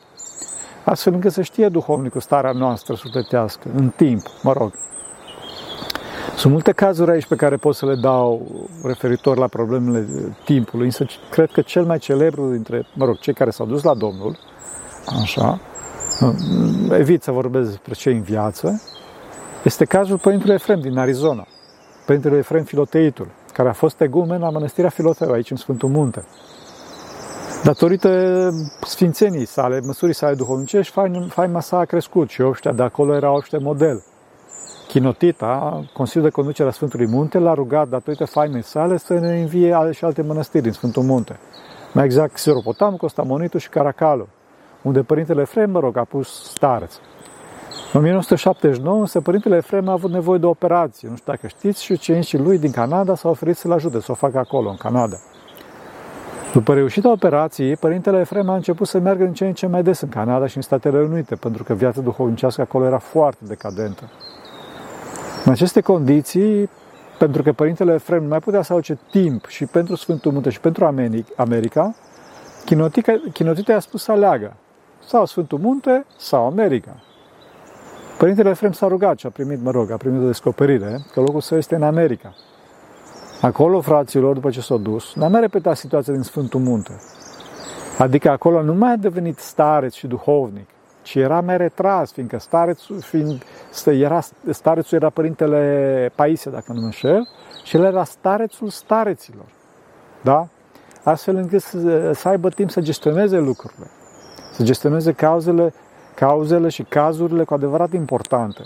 Astfel 0.84 1.12
încât 1.12 1.32
să 1.32 1.42
știe 1.42 1.68
duhovnicul 1.68 2.20
starea 2.20 2.52
noastră 2.52 2.94
sufletească, 2.94 3.68
în 3.76 3.92
timp, 3.96 4.22
mă 4.42 4.52
rog. 4.52 4.72
Sunt 6.36 6.52
multe 6.52 6.72
cazuri 6.72 7.10
aici 7.10 7.26
pe 7.26 7.36
care 7.36 7.56
pot 7.56 7.74
să 7.74 7.86
le 7.86 7.94
dau 7.94 8.46
referitor 8.84 9.38
la 9.38 9.46
problemele 9.46 10.06
timpului, 10.44 10.84
însă 10.84 11.06
cred 11.30 11.50
că 11.50 11.60
cel 11.60 11.84
mai 11.84 11.98
celebru 11.98 12.50
dintre, 12.50 12.86
mă 12.94 13.04
rog, 13.04 13.18
cei 13.18 13.34
care 13.34 13.50
s-au 13.50 13.66
dus 13.66 13.82
la 13.82 13.94
Domnul, 13.94 14.38
așa, 15.22 15.60
evit 16.90 17.22
să 17.22 17.30
vorbesc 17.30 17.68
despre 17.68 17.94
cei 17.94 18.14
în 18.14 18.22
viață, 18.22 18.82
este 19.64 19.84
cazul 19.84 20.18
Părintelui 20.18 20.54
Efrem 20.54 20.80
din 20.80 20.98
Arizona, 20.98 21.46
Părintele 22.06 22.36
Efrem 22.36 22.64
Filoteitul, 22.64 23.28
care 23.56 23.68
a 23.68 23.72
fost 23.72 24.00
egumen 24.00 24.40
la 24.40 24.50
Mănăstirea 24.50 24.90
Filoteu, 24.90 25.30
aici 25.30 25.50
în 25.50 25.56
Sfântul 25.56 25.88
Munte. 25.88 26.24
Datorită 27.64 28.50
sfințenii 28.82 29.44
sale, 29.44 29.80
măsurii 29.80 30.14
sale 30.14 30.34
duhovnicești, 30.34 30.94
faima 31.28 31.60
sa 31.60 31.78
a 31.78 31.84
crescut 31.84 32.28
și 32.30 32.42
ăștia 32.42 32.72
de 32.72 32.82
acolo 32.82 33.14
erau 33.14 33.34
ăștia 33.34 33.58
model. 33.58 34.04
Chinotita, 34.88 35.84
Consiliul 35.92 36.28
de 36.28 36.34
Conducere 36.34 36.68
a 36.68 36.72
Sfântului 36.72 37.06
Munte, 37.06 37.38
l-a 37.38 37.54
rugat, 37.54 37.88
datorită 37.88 38.24
faimei 38.24 38.62
sale, 38.62 38.96
să 38.96 39.14
ne 39.14 39.40
învie 39.40 39.72
ale 39.72 39.92
și 39.92 40.04
alte 40.04 40.22
mănăstiri 40.22 40.62
din 40.62 40.72
Sfântul 40.72 41.02
Munte. 41.02 41.38
Mai 41.92 42.04
exact, 42.04 42.36
Siropotam, 42.38 42.96
Costamonitul 42.96 43.60
și 43.60 43.68
Caracalu, 43.68 44.28
unde 44.82 45.02
Părintele 45.02 45.40
Efrem, 45.40 45.70
mă 45.70 45.80
rog, 45.80 45.96
a 45.96 46.04
pus 46.04 46.52
stareț. 46.54 46.94
În 47.96 48.02
1979, 48.02 48.98
însă, 48.98 49.20
Părintele 49.20 49.56
Efrem 49.56 49.88
a 49.88 49.92
avut 49.92 50.10
nevoie 50.10 50.38
de 50.38 50.46
o 50.46 50.48
operație. 50.48 51.08
Nu 51.08 51.16
știu 51.16 51.32
dacă 51.32 51.46
știți, 51.46 51.82
și 51.82 51.92
ucenicii 51.92 52.38
lui 52.38 52.58
din 52.58 52.70
Canada 52.70 53.14
s-au 53.14 53.30
oferit 53.30 53.56
să-l 53.56 53.72
ajute, 53.72 54.00
să 54.00 54.10
o 54.10 54.14
facă 54.14 54.38
acolo, 54.38 54.70
în 54.70 54.76
Canada. 54.76 55.16
După 56.52 56.74
reușita 56.74 57.10
operației, 57.10 57.76
Părintele 57.76 58.20
Efrem 58.20 58.48
a 58.48 58.54
început 58.54 58.86
să 58.86 58.98
meargă 58.98 59.24
în 59.24 59.32
ce 59.32 59.46
în 59.46 59.52
ce 59.52 59.66
mai 59.66 59.82
des 59.82 60.00
în 60.00 60.08
Canada 60.08 60.46
și 60.46 60.56
în 60.56 60.62
Statele 60.62 60.98
Unite, 60.98 61.34
pentru 61.34 61.64
că 61.64 61.74
viața 61.74 62.00
duhovnicească 62.00 62.60
acolo 62.60 62.84
era 62.84 62.98
foarte 62.98 63.44
decadentă. 63.46 64.10
În 65.44 65.52
aceste 65.52 65.80
condiții, 65.80 66.70
pentru 67.18 67.42
că 67.42 67.52
Părintele 67.52 67.94
Efrem 67.94 68.22
nu 68.22 68.28
mai 68.28 68.40
putea 68.40 68.62
să 68.62 68.72
aduce 68.72 68.98
timp 69.10 69.46
și 69.46 69.66
pentru 69.66 69.94
Sfântul 69.94 70.32
Munte 70.32 70.50
și 70.50 70.60
pentru 70.60 70.84
America, 71.36 71.94
Chinotita 73.32 73.72
i-a 73.72 73.80
spus 73.80 74.02
să 74.02 74.12
aleagă 74.12 74.56
sau 75.06 75.26
Sfântul 75.26 75.58
Munte 75.58 76.04
sau 76.16 76.46
America. 76.46 76.96
Părintele 78.18 78.50
Efrem 78.50 78.72
s-a 78.72 78.86
rugat 78.86 79.18
și 79.18 79.26
a 79.26 79.30
primit, 79.30 79.62
mă 79.62 79.70
rog, 79.70 79.90
a 79.90 79.96
primit 79.96 80.22
o 80.22 80.26
descoperire 80.26 80.98
că 81.12 81.20
locul 81.20 81.40
său 81.40 81.58
este 81.58 81.74
în 81.74 81.82
America. 81.82 82.34
Acolo, 83.40 83.80
fraților, 83.80 84.34
după 84.34 84.50
ce 84.50 84.60
s-au 84.60 84.78
dus, 84.78 85.14
n-a 85.14 85.28
mai 85.28 85.40
repetat 85.40 85.76
situația 85.76 86.12
din 86.12 86.22
Sfântul 86.22 86.60
Munte. 86.60 87.00
Adică 87.98 88.30
acolo 88.30 88.62
nu 88.62 88.74
mai 88.74 88.92
a 88.92 88.96
devenit 88.96 89.38
stareț 89.38 89.94
și 89.94 90.06
duhovnic, 90.06 90.68
ci 91.02 91.14
era 91.14 91.40
mai 91.40 91.56
retras, 91.56 92.12
fiindcă 92.12 92.38
starețul, 92.38 93.00
fiind, 93.00 93.42
era, 93.84 94.20
starețul 94.50 94.98
era 94.98 95.10
părintele 95.10 96.12
Paise, 96.14 96.50
dacă 96.50 96.72
nu 96.72 96.80
mă 96.80 96.84
înșel, 96.84 97.28
și 97.64 97.76
el 97.76 97.84
era 97.84 98.04
starețul 98.04 98.68
stareților. 98.68 99.46
Da? 100.22 100.48
Astfel 101.02 101.36
încât 101.36 101.62
să, 101.62 102.12
să 102.12 102.28
aibă 102.28 102.48
timp 102.48 102.70
să 102.70 102.80
gestioneze 102.80 103.38
lucrurile, 103.38 103.86
să 104.52 104.62
gestioneze 104.62 105.12
cauzele, 105.12 105.74
cauzele 106.16 106.68
și 106.68 106.82
cazurile 106.82 107.44
cu 107.44 107.54
adevărat 107.54 107.92
importante. 107.92 108.62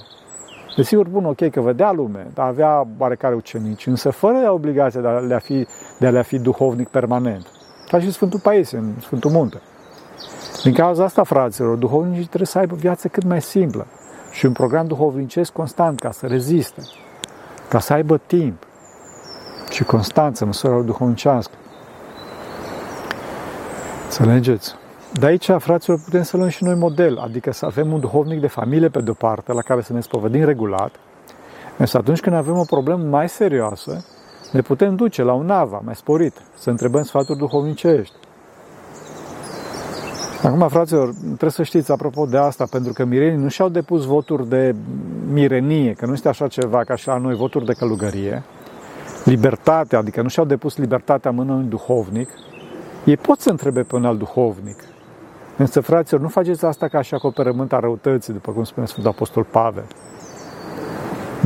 Desigur, 0.77 1.09
bun, 1.09 1.25
ok, 1.25 1.51
că 1.51 1.61
vedea 1.61 1.93
lume, 1.93 2.27
dar 2.35 2.47
avea 2.47 2.87
oarecare 2.99 3.35
ucenici, 3.35 3.87
însă 3.87 4.11
fără 4.11 4.51
obligația 4.51 5.01
de 5.01 5.09
a 5.09 5.19
le 5.19 5.41
fi, 5.43 5.67
de 5.99 6.07
a 6.07 6.11
le 6.11 6.23
fi 6.23 6.39
duhovnic 6.39 6.89
permanent. 6.89 7.47
Ca 7.89 8.01
și 8.01 8.13
Sfântul 8.13 8.41
Paisie, 8.41 8.79
în 8.79 8.93
Sfântul 9.01 9.31
Munte. 9.31 9.61
Din 10.63 10.75
cauza 10.75 11.05
asta, 11.05 11.23
fraților, 11.23 11.77
duhovnicii 11.77 12.25
trebuie 12.25 12.47
să 12.47 12.59
aibă 12.59 12.75
viață 12.75 13.09
cât 13.09 13.25
mai 13.25 13.43
simplă 13.43 13.87
și 14.31 14.47
un 14.47 14.53
program 14.53 14.87
duhovnicesc 14.87 15.53
constant 15.53 16.01
ca 16.01 16.11
să 16.11 16.27
reziste, 16.27 16.83
ca 17.69 17.79
să 17.79 17.93
aibă 17.93 18.21
timp 18.27 18.67
și 19.71 19.85
constanță, 19.85 20.45
măsura 20.45 20.81
duhovnicească. 20.81 21.55
Înțelegeți? 24.05 24.75
De 25.13 25.27
aici, 25.27 25.51
fraților, 25.59 26.01
putem 26.05 26.23
să 26.23 26.37
luăm 26.37 26.49
și 26.49 26.65
noi 26.65 26.75
model, 26.75 27.19
adică 27.19 27.53
să 27.53 27.67
avem 27.67 27.93
un 27.93 28.01
duhovnic 28.01 28.41
de 28.41 28.47
familie 28.47 28.89
pe 28.89 29.01
de-o 29.01 29.15
parte, 29.15 29.53
la 29.53 29.61
care 29.61 29.81
să 29.81 29.93
ne 29.93 30.01
spovedim 30.01 30.45
regulat, 30.45 30.95
însă 31.77 31.99
atunci 31.99 32.21
când 32.21 32.37
avem 32.37 32.59
o 32.59 32.65
problemă 32.65 33.05
mai 33.05 33.29
serioasă, 33.29 34.05
ne 34.53 34.61
putem 34.61 34.97
duce 34.97 35.23
la 35.23 35.33
un 35.33 35.47
nava 35.47 35.81
mai 35.85 35.95
sporit, 35.95 36.35
să 36.55 36.71
întrebăm 36.71 37.03
sfaturi 37.03 37.39
duhovnicești. 37.39 38.15
Acum, 40.43 40.69
fraților, 40.69 41.15
trebuie 41.25 41.51
să 41.51 41.63
știți, 41.63 41.93
apropo 41.93 42.27
de 42.27 42.37
asta, 42.37 42.67
pentru 42.71 42.93
că 42.93 43.05
mirenii 43.05 43.43
nu 43.43 43.49
și-au 43.49 43.69
depus 43.69 44.05
voturi 44.05 44.49
de 44.49 44.75
mirenie, 45.33 45.93
că 45.93 46.07
nu 46.07 46.13
este 46.13 46.29
așa 46.29 46.49
ceva 46.49 46.85
ca 46.85 46.95
și 46.95 47.07
la 47.07 47.19
noi, 47.19 47.35
voturi 47.35 47.65
de 47.65 47.73
călugărie, 47.73 48.43
libertatea, 49.25 49.99
adică 49.99 50.23
nu 50.23 50.29
și-au 50.29 50.45
depus 50.45 50.77
libertatea 50.77 51.31
mână 51.31 51.53
în 51.53 51.69
duhovnic, 51.69 52.29
ei 53.05 53.17
pot 53.17 53.41
să 53.41 53.51
întrebe 53.51 53.83
pe 53.83 53.97
un 53.97 54.05
alt 54.05 54.19
duhovnic, 54.19 54.85
Însă, 55.61 55.81
fraților, 55.81 56.21
nu 56.21 56.29
faceți 56.29 56.65
asta 56.65 56.89
ca 56.89 57.03
și 57.03 57.15
acoperământ 57.15 57.73
a 57.73 57.79
răutății, 57.79 58.33
după 58.33 58.53
cum 58.53 58.65
spune 58.65 58.87
Sfântul 58.87 59.11
Apostol 59.11 59.45
Pavel. 59.45 59.85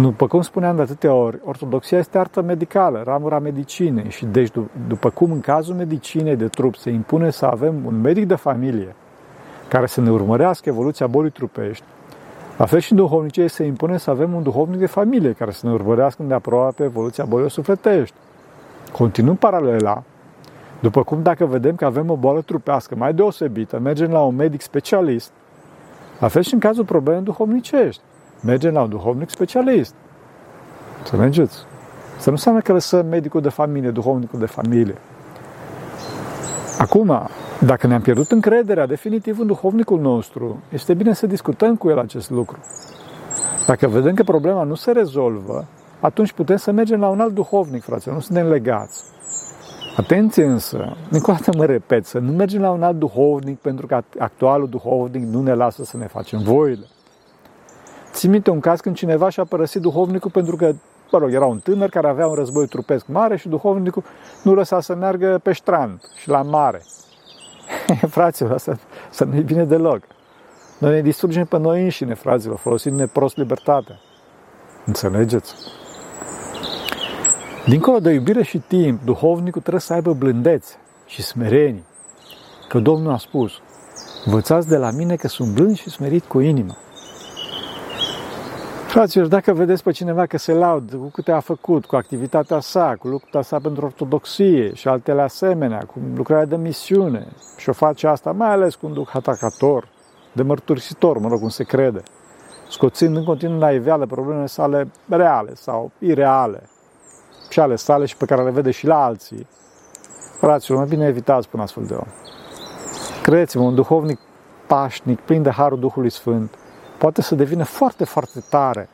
După 0.00 0.26
cum 0.26 0.42
spuneam 0.42 0.76
de 0.76 0.82
atâtea 0.82 1.12
ori, 1.12 1.38
ortodoxia 1.44 1.98
este 1.98 2.18
artă 2.18 2.42
medicală, 2.42 3.02
ramura 3.04 3.38
medicinei 3.38 4.10
și 4.10 4.24
deci 4.24 4.52
după 4.88 5.10
cum 5.10 5.32
în 5.32 5.40
cazul 5.40 5.74
medicinei 5.74 6.36
de 6.36 6.48
trup 6.48 6.76
se 6.76 6.90
impune 6.90 7.30
să 7.30 7.44
avem 7.46 7.74
un 7.84 8.00
medic 8.00 8.26
de 8.26 8.34
familie 8.34 8.94
care 9.68 9.86
să 9.86 10.00
ne 10.00 10.10
urmărească 10.10 10.68
evoluția 10.68 11.06
bolii 11.06 11.30
trupești, 11.30 11.84
la 12.58 12.64
fel 12.64 12.78
și 12.78 12.92
în 12.92 12.98
duhovnicie 12.98 13.48
se 13.48 13.64
impune 13.64 13.98
să 13.98 14.10
avem 14.10 14.34
un 14.34 14.42
duhovnic 14.42 14.78
de 14.78 14.86
familie 14.86 15.32
care 15.32 15.50
să 15.50 15.66
ne 15.66 15.72
urmărească 15.72 16.22
de 16.22 16.34
aproape 16.34 16.84
evoluția 16.84 17.24
bolii 17.24 17.50
sufletești. 17.50 18.14
Continuând 18.92 19.38
paralela, 19.38 20.02
după 20.84 21.02
cum 21.02 21.22
dacă 21.22 21.46
vedem 21.46 21.74
că 21.74 21.84
avem 21.84 22.10
o 22.10 22.16
boală 22.16 22.40
trupească 22.40 22.94
mai 22.96 23.14
deosebită, 23.14 23.78
mergem 23.78 24.10
la 24.10 24.22
un 24.22 24.34
medic 24.34 24.60
specialist, 24.60 25.30
la 26.20 26.28
fel 26.28 26.42
și 26.42 26.54
în 26.54 26.60
cazul 26.60 26.84
problemei 26.84 27.22
duhovnicești. 27.22 28.02
Mergem 28.42 28.72
la 28.72 28.82
un 28.82 28.88
duhovnic 28.88 29.30
specialist. 29.30 29.94
Înțelegeți? 30.98 31.56
Să 32.18 32.28
nu 32.28 32.32
înseamnă 32.32 32.60
că 32.60 32.72
lăsăm 32.72 33.06
medicul 33.06 33.40
de 33.40 33.48
familie, 33.48 33.90
duhovnicul 33.90 34.38
de 34.38 34.46
familie. 34.46 34.94
Acum, 36.78 37.28
dacă 37.60 37.86
ne-am 37.86 38.00
pierdut 38.00 38.30
încrederea 38.30 38.86
definitiv 38.86 39.38
în 39.38 39.46
duhovnicul 39.46 40.00
nostru, 40.00 40.62
este 40.72 40.94
bine 40.94 41.12
să 41.12 41.26
discutăm 41.26 41.76
cu 41.76 41.88
el 41.88 41.98
acest 41.98 42.30
lucru. 42.30 42.58
Dacă 43.66 43.88
vedem 43.88 44.14
că 44.14 44.22
problema 44.22 44.62
nu 44.62 44.74
se 44.74 44.92
rezolvă, 44.92 45.64
atunci 46.00 46.32
putem 46.32 46.56
să 46.56 46.72
mergem 46.72 47.00
la 47.00 47.08
un 47.08 47.20
alt 47.20 47.34
duhovnic, 47.34 47.82
frate, 47.82 48.10
nu 48.10 48.20
suntem 48.20 48.46
legați. 48.46 49.13
Atenție 49.96 50.44
însă, 50.44 50.96
încă 51.10 51.30
o 51.30 51.34
dată 51.34 51.56
mă 51.56 51.64
repet, 51.64 52.06
să 52.06 52.18
nu 52.18 52.32
mergem 52.32 52.60
la 52.60 52.70
un 52.70 52.82
alt 52.82 52.98
duhovnic 52.98 53.58
pentru 53.58 53.86
că 53.86 54.02
actualul 54.18 54.68
duhovnic 54.68 55.22
nu 55.22 55.42
ne 55.42 55.54
lasă 55.54 55.84
să 55.84 55.96
ne 55.96 56.06
facem 56.06 56.38
voile. 56.38 56.86
Țin 58.12 58.30
minte 58.30 58.50
un 58.50 58.60
caz 58.60 58.80
când 58.80 58.96
cineva 58.96 59.28
și-a 59.28 59.44
părăsit 59.44 59.80
duhovnicul 59.80 60.30
pentru 60.30 60.56
că, 60.56 60.72
mă 61.10 61.18
rog, 61.18 61.32
era 61.32 61.46
un 61.46 61.58
tânăr 61.58 61.88
care 61.88 62.08
avea 62.08 62.26
un 62.26 62.34
război 62.34 62.66
trupesc 62.66 63.06
mare 63.06 63.36
și 63.36 63.48
duhovnicul 63.48 64.04
nu 64.42 64.54
lăsa 64.54 64.80
să 64.80 64.94
meargă 64.94 65.40
pe 65.42 65.52
strand 65.52 66.00
și 66.16 66.28
la 66.28 66.42
mare. 66.42 66.82
Fraților, 68.16 68.52
asta, 68.52 68.78
să 69.10 69.24
nu-i 69.24 69.42
bine 69.42 69.64
deloc. 69.64 70.00
Noi 70.78 70.90
ne 70.90 71.00
distrugem 71.00 71.44
pe 71.44 71.58
noi 71.58 71.82
înșine, 71.82 72.14
fraților, 72.14 72.56
folosindu-ne 72.56 73.06
prost 73.06 73.36
libertatea. 73.36 74.00
Înțelegeți? 74.86 75.54
Dincolo 77.66 77.98
de 77.98 78.12
iubire 78.12 78.42
și 78.42 78.58
timp, 78.58 79.02
duhovnicul 79.04 79.60
trebuie 79.60 79.80
să 79.80 79.92
aibă 79.92 80.12
blândețe 80.12 80.74
și 81.06 81.22
smerenie. 81.22 81.84
Că 82.68 82.78
Domnul 82.78 83.12
a 83.12 83.16
spus, 83.16 83.52
învățați 84.24 84.68
de 84.68 84.76
la 84.76 84.90
mine 84.90 85.16
că 85.16 85.28
sunt 85.28 85.54
blând 85.54 85.76
și 85.76 85.90
smerit 85.90 86.24
cu 86.24 86.40
inima. 86.40 86.76
Fraților, 88.86 89.26
dacă 89.26 89.52
vedeți 89.52 89.82
pe 89.82 89.90
cineva 89.90 90.26
că 90.26 90.38
se 90.38 90.52
laudă 90.52 90.96
cu 90.96 91.10
câte 91.10 91.32
a 91.32 91.40
făcut, 91.40 91.84
cu 91.84 91.96
activitatea 91.96 92.60
sa, 92.60 92.94
cu 92.98 93.08
lupta 93.08 93.42
sa 93.42 93.58
pentru 93.58 93.84
ortodoxie 93.84 94.74
și 94.74 94.88
altele 94.88 95.22
asemenea, 95.22 95.78
cu 95.78 95.98
lucrarea 96.14 96.46
de 96.46 96.56
misiune, 96.56 97.26
și 97.56 97.68
o 97.68 97.72
face 97.72 98.06
asta 98.06 98.32
mai 98.32 98.50
ales 98.50 98.74
cu 98.74 98.86
un 98.86 98.92
duh 98.92 99.08
atacator, 99.12 99.88
de 100.32 100.42
mărturisitor, 100.42 101.18
mă 101.18 101.28
rog, 101.28 101.40
cum 101.40 101.48
se 101.48 101.64
crede, 101.64 102.02
scoțind 102.68 103.16
în 103.16 103.24
continuu 103.24 103.58
la 103.58 103.72
iveală 103.72 104.06
problemele 104.06 104.46
sale 104.46 104.90
reale 105.08 105.54
sau 105.54 105.90
ireale, 105.98 106.62
și 107.54 107.60
ale 107.60 107.76
sale 107.76 108.04
și 108.06 108.16
pe 108.16 108.24
care 108.24 108.42
le 108.42 108.50
vede 108.50 108.70
și 108.70 108.86
la 108.86 109.04
alții, 109.04 109.46
fraților, 110.38 110.78
mai 110.78 110.88
bine 110.88 111.06
evitați 111.06 111.48
până 111.48 111.62
astfel 111.62 111.84
de 111.84 111.94
om. 111.94 112.06
Credeți-mă, 113.22 113.62
un 113.62 113.74
duhovnic 113.74 114.18
pașnic, 114.66 115.20
plin 115.20 115.42
de 115.42 115.50
Harul 115.50 115.78
Duhului 115.78 116.10
Sfânt, 116.10 116.54
poate 116.98 117.22
să 117.22 117.34
devină 117.34 117.64
foarte, 117.64 118.04
foarte 118.04 118.44
tare 118.48 118.88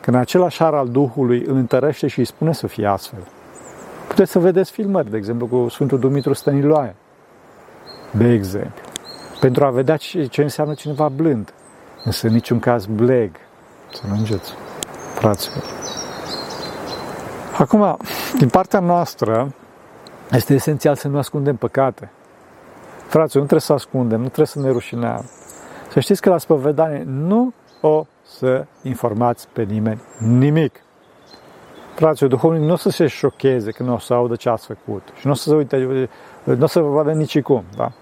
când 0.00 0.16
același 0.16 0.58
har 0.58 0.74
al 0.74 0.88
Duhului 0.88 1.44
îl 1.44 1.56
întărește 1.56 2.06
și 2.06 2.18
îi 2.18 2.24
spune 2.24 2.52
să 2.52 2.66
fie 2.66 2.86
astfel. 2.86 3.20
Puteți 4.08 4.30
să 4.30 4.38
vedeți 4.38 4.70
filmări, 4.70 5.10
de 5.10 5.16
exemplu, 5.16 5.46
cu 5.46 5.68
Sfântul 5.68 5.98
Dumitru 5.98 6.32
Stăniloae, 6.32 6.94
de 8.10 8.32
exemplu, 8.32 8.82
pentru 9.40 9.64
a 9.64 9.70
vedea 9.70 9.96
ce, 9.96 10.26
ce 10.26 10.42
înseamnă 10.42 10.74
cineva 10.74 11.08
blând, 11.08 11.52
însă 12.04 12.26
în 12.26 12.32
niciun 12.32 12.58
caz 12.58 12.86
bleg, 12.86 13.30
să 13.92 14.02
nu 14.08 14.14
îngeți, 14.14 14.52
fraților. 15.14 15.64
Acum, 17.58 17.96
din 18.38 18.48
partea 18.48 18.80
noastră, 18.80 19.54
este 20.30 20.54
esențial 20.54 20.94
să 20.94 21.08
nu 21.08 21.18
ascundem 21.18 21.56
păcate. 21.56 22.10
Fraților, 23.06 23.42
nu 23.42 23.48
trebuie 23.48 23.60
să 23.60 23.72
ascundem, 23.72 24.18
nu 24.18 24.24
trebuie 24.24 24.46
să 24.46 24.60
ne 24.60 24.70
rușineam. 24.70 25.24
Să 25.92 26.00
știți 26.00 26.20
că 26.20 26.30
la 26.30 26.38
spovedanie 26.38 27.02
nu 27.06 27.52
o 27.80 28.06
să 28.22 28.64
informați 28.82 29.48
pe 29.52 29.62
nimeni 29.62 30.02
nimic. 30.18 30.80
Fraților, 31.94 32.30
duhovnic 32.30 32.62
nu 32.62 32.72
o 32.72 32.76
să 32.76 32.90
se 32.90 33.06
șocheze 33.06 33.70
când 33.70 33.88
o 33.88 33.98
să 33.98 34.14
audă 34.14 34.36
ce 34.36 34.48
ați 34.48 34.66
făcut. 34.66 35.02
Și 35.18 35.26
nu 35.26 35.32
o 35.32 35.34
să 35.34 35.48
se 35.48 35.54
uite, 35.54 36.08
nu 36.44 36.64
o 36.64 36.66
să 36.66 36.80
vă 36.80 36.88
vadă 36.88 37.12
nici 37.12 37.40
cum, 37.40 37.64
da? 37.76 37.92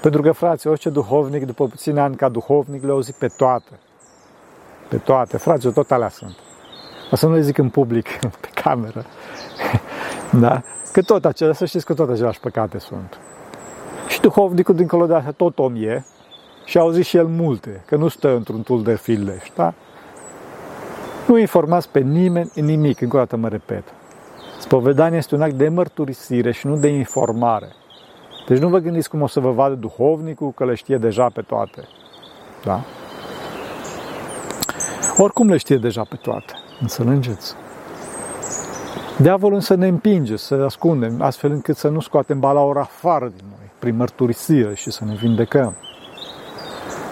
Pentru 0.00 0.22
că, 0.22 0.32
frații, 0.32 0.70
orice 0.70 0.90
duhovnic, 0.90 1.46
după 1.46 1.66
puține 1.66 2.00
ani 2.00 2.16
ca 2.16 2.28
duhovnic, 2.28 2.84
le 2.84 2.90
auzit 2.90 3.14
pe 3.14 3.26
toate. 3.36 3.78
Pe 4.88 4.96
toate. 4.96 5.36
Frații, 5.36 5.72
tot 5.72 5.90
alea 5.90 6.08
sunt. 6.08 6.36
O 7.10 7.16
să 7.16 7.26
nu 7.26 7.34
le 7.34 7.40
zic 7.40 7.58
în 7.58 7.68
public, 7.68 8.08
pe 8.42 8.48
cameră. 8.54 9.04
da? 10.40 10.62
Că 10.92 11.02
tot 11.02 11.24
acelea, 11.24 11.54
să 11.54 11.64
știți 11.64 11.84
că 11.84 11.94
tot 11.94 12.10
aceleași 12.10 12.40
păcate 12.40 12.78
sunt. 12.78 13.18
Și 14.08 14.20
duhovnicul 14.20 14.74
dincolo 14.74 15.06
de 15.06 15.14
asta 15.14 15.30
tot 15.30 15.58
om 15.58 15.74
e 15.74 16.04
și 16.64 16.78
a 16.78 16.80
auzit 16.80 17.04
și 17.04 17.16
el 17.16 17.26
multe, 17.26 17.82
că 17.86 17.96
nu 17.96 18.08
stă 18.08 18.34
într-un 18.34 18.62
tul 18.62 18.82
de 18.82 18.96
filești, 18.96 19.52
da? 19.56 19.74
Nu 21.26 21.38
informați 21.38 21.88
pe 21.88 22.00
nimeni 22.00 22.50
nimic, 22.54 23.00
încă 23.00 23.16
o 23.16 23.18
dată 23.18 23.36
mă 23.36 23.48
repet. 23.48 23.84
Spovedania 24.58 25.18
este 25.18 25.34
un 25.34 25.42
act 25.42 25.54
de 25.54 25.68
mărturisire 25.68 26.52
și 26.52 26.66
nu 26.66 26.76
de 26.76 26.88
informare. 26.88 27.68
Deci 28.46 28.58
nu 28.58 28.68
vă 28.68 28.78
gândiți 28.78 29.08
cum 29.08 29.22
o 29.22 29.26
să 29.26 29.40
vă 29.40 29.50
vadă 29.50 29.74
duhovnicul 29.74 30.52
că 30.52 30.64
le 30.64 30.74
știe 30.74 30.96
deja 30.96 31.28
pe 31.28 31.40
toate. 31.40 31.88
Da? 32.64 32.80
Oricum 35.16 35.48
le 35.48 35.56
știe 35.56 35.76
deja 35.76 36.02
pe 36.02 36.16
toate. 36.16 36.52
Înțelegeți? 36.80 37.54
Diavolul 39.18 39.54
însă 39.54 39.74
ne 39.74 39.86
împinge 39.86 40.36
să 40.36 40.54
ascundem, 40.54 41.22
astfel 41.22 41.50
încât 41.50 41.76
să 41.76 41.88
nu 41.88 42.00
scoatem 42.00 42.40
balaura 42.40 42.80
afară 42.80 43.32
din 43.36 43.44
noi, 43.48 43.70
prin 43.78 43.96
mărturisire 43.96 44.74
și 44.74 44.90
să 44.90 45.04
ne 45.04 45.14
vindecăm. 45.14 45.76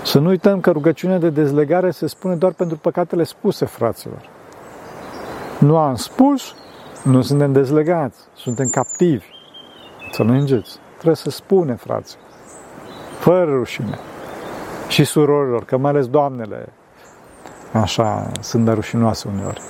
Să 0.04 0.18
nu 0.18 0.28
uităm 0.28 0.60
că 0.60 0.70
rugăciunea 0.70 1.18
de 1.18 1.30
dezlegare 1.30 1.90
se 1.90 2.06
spune 2.06 2.34
doar 2.34 2.52
pentru 2.52 2.76
păcatele 2.76 3.22
spuse, 3.22 3.64
fraților. 3.64 4.28
Nu 5.58 5.76
am 5.76 5.94
spus, 5.94 6.54
nu 7.04 7.22
suntem 7.22 7.52
dezlegați, 7.52 8.18
suntem 8.34 8.68
captivi. 8.68 9.24
Să 10.12 10.22
nu 10.22 10.32
îngeți. 10.32 10.78
Trebuie 10.92 11.16
să 11.16 11.30
spune, 11.30 11.74
frați, 11.74 12.16
fără 13.18 13.50
rușine. 13.50 13.98
Și 14.88 15.04
surorilor, 15.04 15.64
că 15.64 15.76
mai 15.76 15.90
ales 15.90 16.06
doamnele, 16.06 16.72
așa, 17.72 18.30
sunt 18.40 18.64
de 18.64 18.70
rușinoase 18.72 19.28
uneori. 19.34 19.60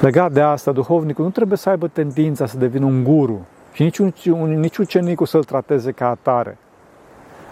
Legat 0.00 0.32
de 0.32 0.40
asta, 0.40 0.72
duhovnicul 0.72 1.24
nu 1.24 1.30
trebuie 1.30 1.58
să 1.58 1.68
aibă 1.68 1.88
tendința 1.88 2.46
să 2.46 2.56
devină 2.56 2.84
un 2.84 3.04
guru 3.04 3.46
și 3.72 3.82
nici, 3.82 3.98
un, 3.98 4.58
nici 4.60 4.76
ucenicul 4.76 5.26
să-l 5.26 5.44
trateze 5.44 5.92
ca 5.92 6.08
atare. 6.08 6.58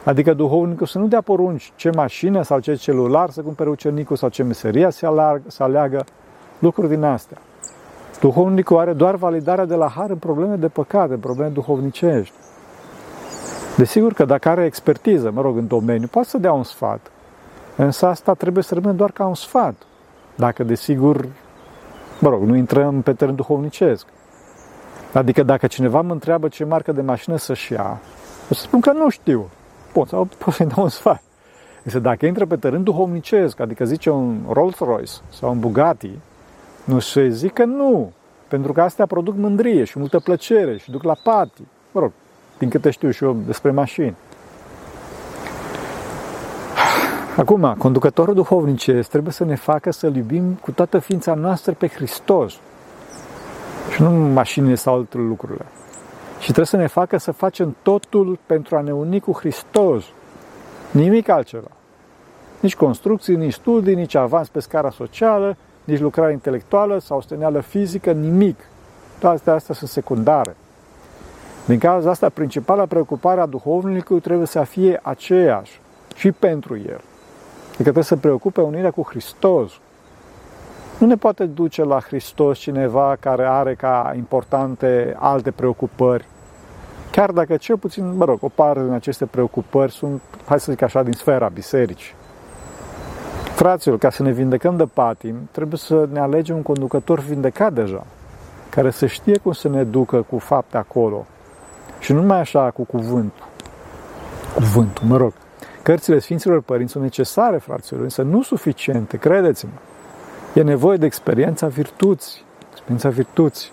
Adică 0.05 0.35
duhovnicul 0.35 0.87
să 0.87 0.99
nu 0.99 1.07
dea 1.07 1.21
porunci 1.21 1.73
ce 1.77 1.91
mașină 1.95 2.43
sau 2.43 2.59
ce 2.59 2.75
celular 2.75 3.31
să 3.31 3.41
cumpere 3.41 3.69
ucenicul 3.69 4.17
sau 4.17 4.29
ce 4.29 4.43
meseria 4.43 4.91
să, 4.91 5.07
alarg, 5.07 5.43
să 5.47 5.63
aleagă, 5.63 6.05
lucruri 6.59 6.89
din 6.89 7.03
astea. 7.03 7.39
Duhovnicul 8.21 8.79
are 8.79 8.93
doar 8.93 9.15
validarea 9.15 9.65
de 9.65 9.75
la 9.75 9.89
har 9.89 10.11
în 10.11 10.17
probleme 10.17 10.55
de 10.55 10.69
păcate, 10.69 11.13
în 11.13 11.19
probleme 11.19 11.51
duhovnicești. 11.51 12.35
Desigur 13.77 14.13
că 14.13 14.25
dacă 14.25 14.49
are 14.49 14.65
expertiză, 14.65 15.31
mă 15.31 15.41
rog, 15.41 15.57
în 15.57 15.67
domeniu, 15.67 16.07
poate 16.07 16.29
să 16.29 16.39
dea 16.39 16.53
un 16.53 16.63
sfat. 16.63 17.12
Însă 17.83 18.07
asta 18.07 18.35
trebuie 18.35 18.63
să 18.63 18.75
rămână 18.75 18.93
doar 18.93 19.11
ca 19.11 19.27
un 19.27 19.35
sfat. 19.35 19.75
Dacă, 20.35 20.65
desigur, 20.65 21.27
mă 22.21 22.29
rog, 22.29 22.43
nu 22.43 22.57
intrăm 22.57 23.03
pe 23.03 23.13
teren 23.13 23.35
duhovnicesc. 23.35 24.07
Adică 25.13 25.43
dacă 25.43 25.67
cineva 25.67 26.01
mă 26.01 26.13
întreabă 26.13 26.49
ce 26.49 26.65
marcă 26.65 26.93
de 26.93 27.01
mașină 27.01 27.37
să-și 27.37 27.73
ia, 27.73 28.01
o 28.51 28.55
să 28.55 28.61
spun 28.61 28.81
că 28.81 28.93
nu 28.93 29.09
știu. 29.09 29.49
Pot, 29.93 30.09
sau 30.09 30.29
pot 30.39 30.55
să-i 30.55 30.67
dau 30.67 30.83
un 30.83 30.89
sfat. 30.89 31.23
Însă 31.83 31.99
dacă 31.99 32.27
intră 32.27 32.47
pe 32.47 32.57
teren 32.57 32.83
duhovnicesc, 32.83 33.61
adică 33.61 33.85
zice 33.85 34.11
un 34.11 34.39
Rolls-Royce 34.53 35.13
sau 35.29 35.51
un 35.51 35.59
Bugatti, 35.59 36.19
nu 36.85 36.99
se 36.99 37.29
zică 37.29 37.65
nu, 37.65 38.13
pentru 38.49 38.73
că 38.73 38.83
astea 38.83 39.07
produc 39.07 39.37
mândrie 39.37 39.85
și 39.85 39.99
multă 39.99 40.21
plăcere 40.21 40.77
și 40.77 40.91
duc 40.91 41.03
la 41.03 41.15
pati. 41.25 41.63
Mă 41.93 42.01
rog, 42.01 42.13
din 42.59 42.69
câte 42.69 42.91
știu 42.91 43.11
și 43.11 43.25
eu 43.25 43.37
despre 43.47 43.71
mașini. 43.71 44.17
Acum, 47.37 47.75
conducătorul 47.79 48.35
duhovnicesc 48.35 49.09
trebuie 49.09 49.33
să 49.33 49.45
ne 49.45 49.55
facă 49.55 49.91
să-L 49.91 50.17
iubim 50.17 50.53
cu 50.55 50.71
toată 50.71 50.99
ființa 50.99 51.35
noastră 51.35 51.73
pe 51.73 51.89
Hristos. 51.89 52.53
Și 53.95 54.03
nu 54.03 54.11
mașinile 54.11 54.75
sau 54.75 54.95
alte 54.95 55.17
lucrurile. 55.17 55.65
Și 56.39 56.45
trebuie 56.45 56.67
să 56.67 56.77
ne 56.77 56.87
facă 56.87 57.17
să 57.17 57.33
facem 57.33 57.77
totul 57.83 58.39
pentru 58.47 58.77
a 58.77 58.81
ne 58.81 58.93
uni 58.93 59.21
cu 59.21 59.33
Hristos. 59.33 60.05
Nimic 60.91 61.29
altceva. 61.29 61.71
Nici 62.61 62.77
construcții, 62.77 63.37
nici 63.37 63.53
studii, 63.53 63.95
nici 63.95 64.15
avans 64.15 64.49
pe 64.49 64.61
scara 64.61 64.91
socială, 64.91 65.57
nici 65.85 66.01
lucrare 66.01 66.33
intelectuală 66.33 66.99
sau 66.99 67.21
steneală 67.21 67.61
fizică, 67.61 68.13
nimic. 68.13 68.59
Toate 69.19 69.51
astea 69.51 69.75
sunt 69.75 69.91
secundare. 69.91 70.57
Din 71.65 71.79
cauza 71.79 72.11
asta, 72.11 72.29
principala 72.29 72.87
preocupare 72.87 73.41
a 73.41 73.47
duhovnicului 73.47 74.21
trebuie 74.21 74.47
să 74.47 74.63
fie 74.63 75.01
aceeași 75.03 75.81
și 76.15 76.33
pentru 76.33 76.77
el. 76.77 77.01
Adică 77.83 78.01
trebuie 78.01 78.19
să 78.19 78.27
preocupe 78.27 78.61
unirea 78.61 78.91
cu 78.91 79.07
Hristos. 79.09 79.73
Nu 80.99 81.07
ne 81.07 81.17
poate 81.17 81.45
duce 81.45 81.85
la 81.85 82.01
Hristos 82.01 82.59
cineva 82.59 83.17
care 83.21 83.45
are 83.45 83.75
ca 83.75 84.13
importante 84.17 85.17
alte 85.19 85.51
preocupări. 85.51 86.27
Chiar 87.11 87.31
dacă 87.31 87.57
cel 87.57 87.77
puțin, 87.79 88.17
mă 88.17 88.25
rog, 88.25 88.39
o 88.43 88.49
parte 88.49 88.83
din 88.83 88.93
aceste 88.93 89.27
preocupări 89.27 89.93
sunt, 89.93 90.23
hai 90.45 90.61
să 90.61 90.73
zic 90.73 90.83
așa, 90.83 91.03
din 91.03 91.13
sfera 91.13 91.49
bisericii. 91.49 92.15
Fraților, 93.55 93.99
ca 93.99 94.11
să 94.11 94.23
ne 94.23 94.31
vindecăm 94.31 94.77
de 94.77 94.85
patim, 94.85 95.49
trebuie 95.51 95.79
să 95.79 96.09
ne 96.13 96.21
alegem 96.21 96.57
un 96.57 96.63
conducător 96.63 97.19
vindecat 97.19 97.73
deja, 97.73 98.07
care 98.71 98.91
să 98.91 99.07
știe 99.07 99.39
cum 99.39 99.53
să 99.53 99.69
ne 99.69 99.85
ducă 99.85 100.27
cu 100.31 100.39
fapte 100.39 100.77
acolo, 100.77 101.27
și 101.99 102.13
nu 102.13 102.21
numai 102.21 102.41
așa 102.41 102.71
cu 102.71 102.85
cuvântul. 102.85 103.47
Cuvântul, 104.55 105.07
mă 105.07 105.17
rog. 105.17 105.33
Cărțile 105.83 106.19
Sfinților 106.19 106.61
Părinți 106.61 106.93
sunt 106.93 107.05
necesare, 107.05 107.57
fraților, 107.57 108.03
însă 108.03 108.23
nu 108.23 108.43
suficiente, 108.43 109.17
credeți-mă. 109.17 109.73
E 110.55 110.63
nevoie 110.63 110.97
de 110.97 111.07
experiența 111.07 111.67
virtuții. 111.67 112.45
Experiența 112.71 113.09
virtuții. 113.09 113.71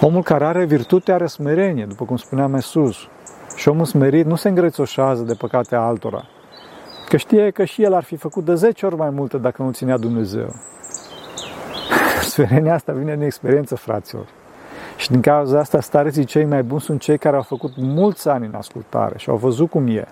Omul 0.00 0.22
care 0.22 0.44
are 0.44 0.64
virtute 0.64 1.12
are 1.12 1.26
smerenie, 1.26 1.84
după 1.84 2.04
cum 2.04 2.16
spuneam 2.16 2.50
mai 2.50 2.62
sus. 2.62 2.96
Și 3.56 3.68
omul 3.68 3.84
smerit 3.84 4.26
nu 4.26 4.34
se 4.34 4.48
îngrețoșează 4.48 5.22
de 5.22 5.34
păcate 5.34 5.74
altora. 5.74 6.24
Că 7.08 7.16
știe 7.16 7.50
că 7.50 7.64
și 7.64 7.82
el 7.82 7.94
ar 7.94 8.02
fi 8.02 8.16
făcut 8.16 8.44
de 8.44 8.54
10 8.54 8.86
ori 8.86 8.96
mai 8.96 9.10
multe 9.10 9.38
dacă 9.38 9.62
nu 9.62 9.70
ținea 9.70 9.96
Dumnezeu. 9.96 10.54
Smerenia 12.30 12.74
asta 12.74 12.92
vine 12.92 13.14
din 13.14 13.24
experiență, 13.24 13.76
fraților. 13.76 14.26
Și 14.96 15.10
din 15.10 15.20
cauza 15.20 15.58
asta 15.58 15.80
stareții 15.80 16.24
cei 16.24 16.44
mai 16.44 16.62
buni 16.62 16.80
sunt 16.80 17.00
cei 17.00 17.18
care 17.18 17.36
au 17.36 17.42
făcut 17.42 17.72
mulți 17.76 18.28
ani 18.28 18.46
în 18.46 18.54
ascultare 18.54 19.18
și 19.18 19.30
au 19.30 19.36
văzut 19.36 19.70
cum 19.70 19.86
e. 19.86 20.08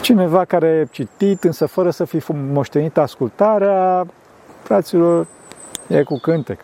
Cineva 0.00 0.44
care 0.44 0.80
a 0.84 0.92
citit, 0.92 1.44
însă 1.44 1.66
fără 1.66 1.90
să 1.90 2.04
fi 2.04 2.22
moștenit 2.32 2.96
ascultarea, 2.96 4.06
fraților, 4.62 5.26
e 5.86 6.02
cu 6.02 6.18
cântec. 6.18 6.60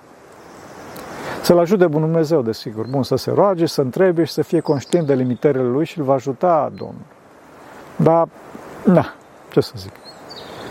Să-l 1.43 1.59
ajute 1.59 1.87
Bun 1.87 2.01
Dumnezeu, 2.01 2.43
desigur. 2.43 2.87
Bun, 2.87 3.03
să 3.03 3.17
se 3.17 3.31
roage, 3.31 3.67
să 3.67 3.81
întrebe 3.81 4.25
și 4.25 4.33
să 4.33 4.43
fie 4.43 4.61
conștient 4.61 5.07
de 5.07 5.15
limitările 5.15 5.63
lui 5.63 5.85
și 5.85 5.99
îl 5.99 6.05
va 6.05 6.15
ajuta 6.15 6.73
Domnul. 6.77 7.05
Dar, 7.97 8.29
na, 8.85 9.15
ce 9.51 9.61
să 9.61 9.73
zic. 9.77 9.93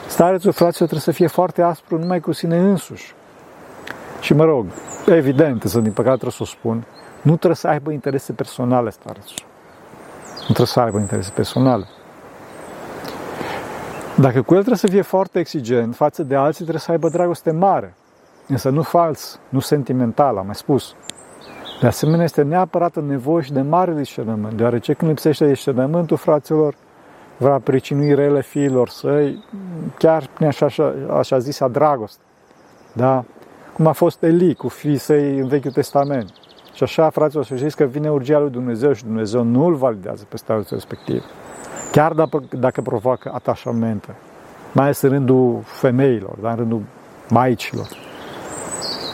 Starețul, 0.07 0.51
fraților, 0.51 0.89
trebuie 0.89 0.99
să 0.99 1.11
fie 1.11 1.27
foarte 1.27 1.61
aspru 1.61 1.97
numai 1.97 2.19
cu 2.19 2.31
sine 2.31 2.57
însuși. 2.57 3.15
Și 4.19 4.33
mă 4.33 4.43
rog, 4.43 4.65
evident, 5.05 5.63
să 5.63 5.79
din 5.79 5.91
păcate 5.91 6.15
trebuie 6.15 6.31
să 6.31 6.43
o 6.43 6.45
spun, 6.45 6.85
nu 7.21 7.31
trebuie 7.35 7.55
să 7.55 7.67
aibă 7.67 7.91
interese 7.91 8.33
personale 8.33 8.89
starețul. 8.89 9.45
Nu 10.47 10.53
trebuie 10.53 10.65
să 10.67 10.79
aibă 10.79 10.99
interese 10.99 11.31
personale. 11.35 11.85
Dacă 14.15 14.41
cu 14.41 14.53
el 14.53 14.59
trebuie 14.59 14.77
să 14.77 14.87
fie 14.87 15.01
foarte 15.01 15.39
exigent 15.39 15.95
față 15.95 16.23
de 16.23 16.35
alții, 16.35 16.61
trebuie 16.61 16.79
să 16.79 16.91
aibă 16.91 17.09
dragoste 17.09 17.51
mare. 17.51 17.95
Însă 18.47 18.69
nu 18.69 18.81
fals, 18.81 19.39
nu 19.49 19.59
sentimental, 19.59 20.37
am 20.37 20.45
mai 20.45 20.55
spus. 20.55 20.95
De 21.81 21.87
asemenea, 21.87 22.23
este 22.23 22.41
neapărat 22.41 22.95
în 22.95 23.05
nevoie 23.05 23.43
și 23.43 23.51
de 23.51 23.61
mare 23.61 23.93
discernământ, 23.93 24.53
deoarece 24.53 24.93
când 24.93 25.09
lipsește 25.09 25.47
discernământul, 25.47 26.17
fraților, 26.17 26.75
vrea 27.37 27.59
pricinui 27.59 28.15
rele 28.15 28.41
fiilor 28.41 28.89
săi, 28.89 29.43
chiar 29.97 30.29
prin 30.33 30.47
așa, 30.47 30.65
așa, 30.65 30.93
așa 31.17 31.39
zisa 31.39 31.67
dragoste. 31.67 32.21
Da? 32.93 33.23
Cum 33.73 33.87
a 33.87 33.91
fost 33.91 34.23
Eli 34.23 34.55
cu 34.55 34.67
fiii 34.67 34.97
săi 34.97 35.39
în 35.39 35.47
Vechiul 35.47 35.71
Testament. 35.71 36.31
Și 36.77 36.83
așa, 36.83 37.09
fraților, 37.09 37.45
să 37.45 37.55
știți 37.55 37.75
că 37.75 37.83
vine 37.83 38.09
urgia 38.11 38.39
lui 38.39 38.49
Dumnezeu 38.49 38.93
și 38.93 39.03
Dumnezeu 39.03 39.43
nu 39.43 39.65
îl 39.65 39.73
validează 39.73 40.25
pe 40.29 40.37
stadiul 40.37 40.65
respectiv. 40.69 41.23
Chiar 41.91 42.13
dacă, 42.13 42.43
dacă 42.59 42.81
provoacă 42.81 43.31
atașamente. 43.33 44.15
Mai 44.71 44.83
ales 44.83 45.01
în 45.01 45.09
rândul 45.09 45.61
femeilor, 45.63 46.37
da? 46.41 46.49
în 46.49 46.55
rândul 46.55 46.81
maicilor. 47.29 47.87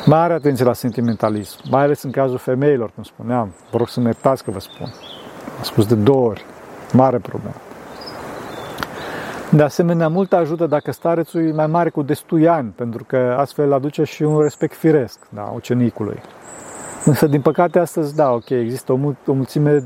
Mare 0.06 0.34
atenție 0.34 0.66
la 0.66 0.74
sentimentalism, 0.74 1.58
mai 1.70 1.82
ales 1.82 2.04
în 2.04 2.12
cazul 2.12 2.38
femeilor, 2.38 2.92
cum 2.96 3.04
spuneam. 3.04 3.54
Vă 3.72 3.78
rog 3.78 3.88
să 3.88 4.00
mă 4.00 4.06
iertați 4.06 4.44
că 4.44 4.52
vă 4.52 4.60
spun. 4.60 4.88
Am 5.58 5.64
spus 5.64 5.86
de 5.86 5.96
două 5.96 6.28
ori. 6.28 6.46
Mare 6.94 7.18
problemă. 7.18 7.56
De 9.52 9.64
asemenea, 9.64 10.08
mult 10.08 10.34
ajută 10.34 10.66
dacă 10.66 10.92
starețul 10.92 11.48
e 11.48 11.52
mai 11.52 11.68
mare 11.68 11.90
cu 11.90 12.02
destui 12.02 12.48
ani, 12.48 12.74
pentru 12.76 13.04
că 13.04 13.36
astfel 13.40 13.74
aduce 13.74 14.04
și 14.04 14.24
un 14.24 14.42
respect 14.42 14.76
firesc 14.76 15.20
da, 15.30 15.52
ucenicului. 15.56 16.22
Însă, 17.06 17.28
din 17.28 17.42
păcate, 17.42 17.80
astăzi, 17.80 18.16
da, 18.16 18.32
ok, 18.32 18.50
există 18.50 18.92
o, 18.92 18.96
mul- 18.96 19.18
o 19.28 19.34
mulțime 19.34 19.84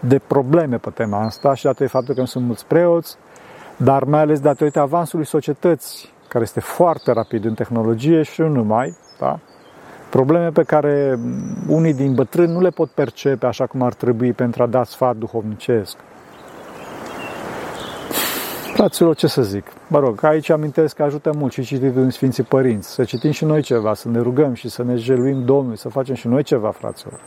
de 0.00 0.18
probleme 0.18 0.76
pe 0.76 0.90
tema 0.90 1.20
asta 1.20 1.54
și 1.54 1.64
datorită 1.64 1.96
faptul 1.96 2.14
că 2.14 2.20
nu 2.20 2.26
sunt 2.26 2.44
mulți 2.44 2.66
preoți, 2.66 3.16
dar 3.76 4.04
mai 4.04 4.20
ales 4.20 4.40
datorită 4.40 4.80
avansului 4.80 5.26
societății, 5.26 6.08
care 6.28 6.44
este 6.44 6.60
foarte 6.60 7.12
rapid 7.12 7.44
în 7.44 7.54
tehnologie 7.54 8.22
și 8.22 8.40
nu 8.40 8.48
numai, 8.48 8.96
da? 9.18 9.38
probleme 10.10 10.50
pe 10.50 10.62
care 10.62 11.18
unii 11.68 11.94
din 11.94 12.14
bătrâni 12.14 12.52
nu 12.52 12.60
le 12.60 12.70
pot 12.70 12.88
percepe 12.90 13.46
așa 13.46 13.66
cum 13.66 13.82
ar 13.82 13.94
trebui 13.94 14.32
pentru 14.32 14.62
a 14.62 14.66
da 14.66 14.84
sfat 14.84 15.16
duhovnicesc. 15.16 15.96
Fraților, 18.78 19.14
ce 19.14 19.26
să 19.26 19.42
zic? 19.42 19.66
Mă 19.86 19.98
rog, 19.98 20.24
aici 20.24 20.50
amintesc 20.50 20.96
că 20.96 21.02
ajută 21.02 21.32
mult 21.36 21.52
și 21.52 21.62
cititul 21.62 22.02
în 22.02 22.10
Sfinții 22.10 22.42
Părinți. 22.42 22.88
Să 22.88 23.04
citim 23.04 23.30
și 23.30 23.44
noi 23.44 23.62
ceva, 23.62 23.94
să 23.94 24.08
ne 24.08 24.20
rugăm 24.20 24.54
și 24.54 24.68
să 24.68 24.82
ne 24.82 24.96
jeluim 24.96 25.44
Domnului, 25.44 25.78
să 25.78 25.88
facem 25.88 26.14
și 26.14 26.26
noi 26.26 26.42
ceva, 26.42 26.70
fraților. 26.70 27.20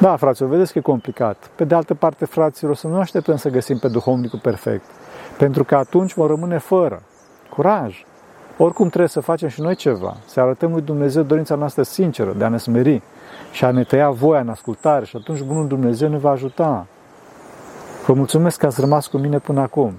Da, 0.00 0.16
fraților, 0.16 0.50
vedeți 0.50 0.72
că 0.72 0.78
e 0.78 0.82
complicat. 0.82 1.50
Pe 1.54 1.64
de 1.64 1.74
altă 1.74 1.94
parte, 1.94 2.24
fraților, 2.24 2.76
să 2.76 2.86
nu 2.86 2.98
așteptăm 2.98 3.36
să 3.36 3.48
găsim 3.48 3.78
pe 3.78 3.88
duhovnicul 3.88 4.38
perfect. 4.38 4.84
Pentru 5.38 5.64
că 5.64 5.76
atunci 5.76 6.14
vom 6.14 6.26
rămâne 6.26 6.58
fără. 6.58 7.02
Curaj! 7.50 8.04
Oricum 8.56 8.88
trebuie 8.88 9.08
să 9.08 9.20
facem 9.20 9.48
și 9.48 9.60
noi 9.60 9.74
ceva, 9.74 10.16
să 10.26 10.40
arătăm 10.40 10.72
lui 10.72 10.82
Dumnezeu 10.82 11.22
dorința 11.22 11.54
noastră 11.54 11.82
sinceră 11.82 12.34
de 12.38 12.44
a 12.44 12.48
ne 12.48 12.58
smeri 12.58 13.02
și 13.52 13.64
a 13.64 13.70
ne 13.70 13.84
tăia 13.84 14.10
voia 14.10 14.40
în 14.40 14.48
ascultare 14.48 15.04
și 15.04 15.16
atunci 15.16 15.42
Bunul 15.42 15.66
Dumnezeu 15.66 16.08
ne 16.08 16.18
va 16.18 16.30
ajuta. 16.30 16.86
Vă 18.06 18.12
mulțumesc 18.12 18.58
că 18.58 18.66
ați 18.66 18.80
rămas 18.80 19.06
cu 19.06 19.16
mine 19.16 19.38
până 19.38 19.60
acum. 19.60 19.94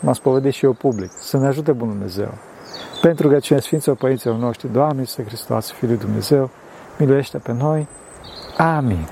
M-am 0.00 0.14
spovedit 0.14 0.52
și 0.52 0.64
eu 0.64 0.72
public. 0.72 1.10
Să 1.20 1.38
ne 1.38 1.46
ajute 1.46 1.72
Bunul 1.72 1.94
Dumnezeu. 1.94 2.34
Pentru 3.00 3.28
că 3.28 3.38
cine 3.38 3.58
Sfinților 3.58 3.96
Părinților 3.96 4.36
noștri, 4.36 4.72
Doamne, 4.72 5.00
Iisuse 5.00 5.24
Hristos, 5.24 5.70
Fiul 5.70 5.90
lui 5.90 6.00
Dumnezeu, 6.00 6.50
miluiește 6.98 7.38
pe 7.38 7.52
noi. 7.52 7.88
Amin. 8.56 9.08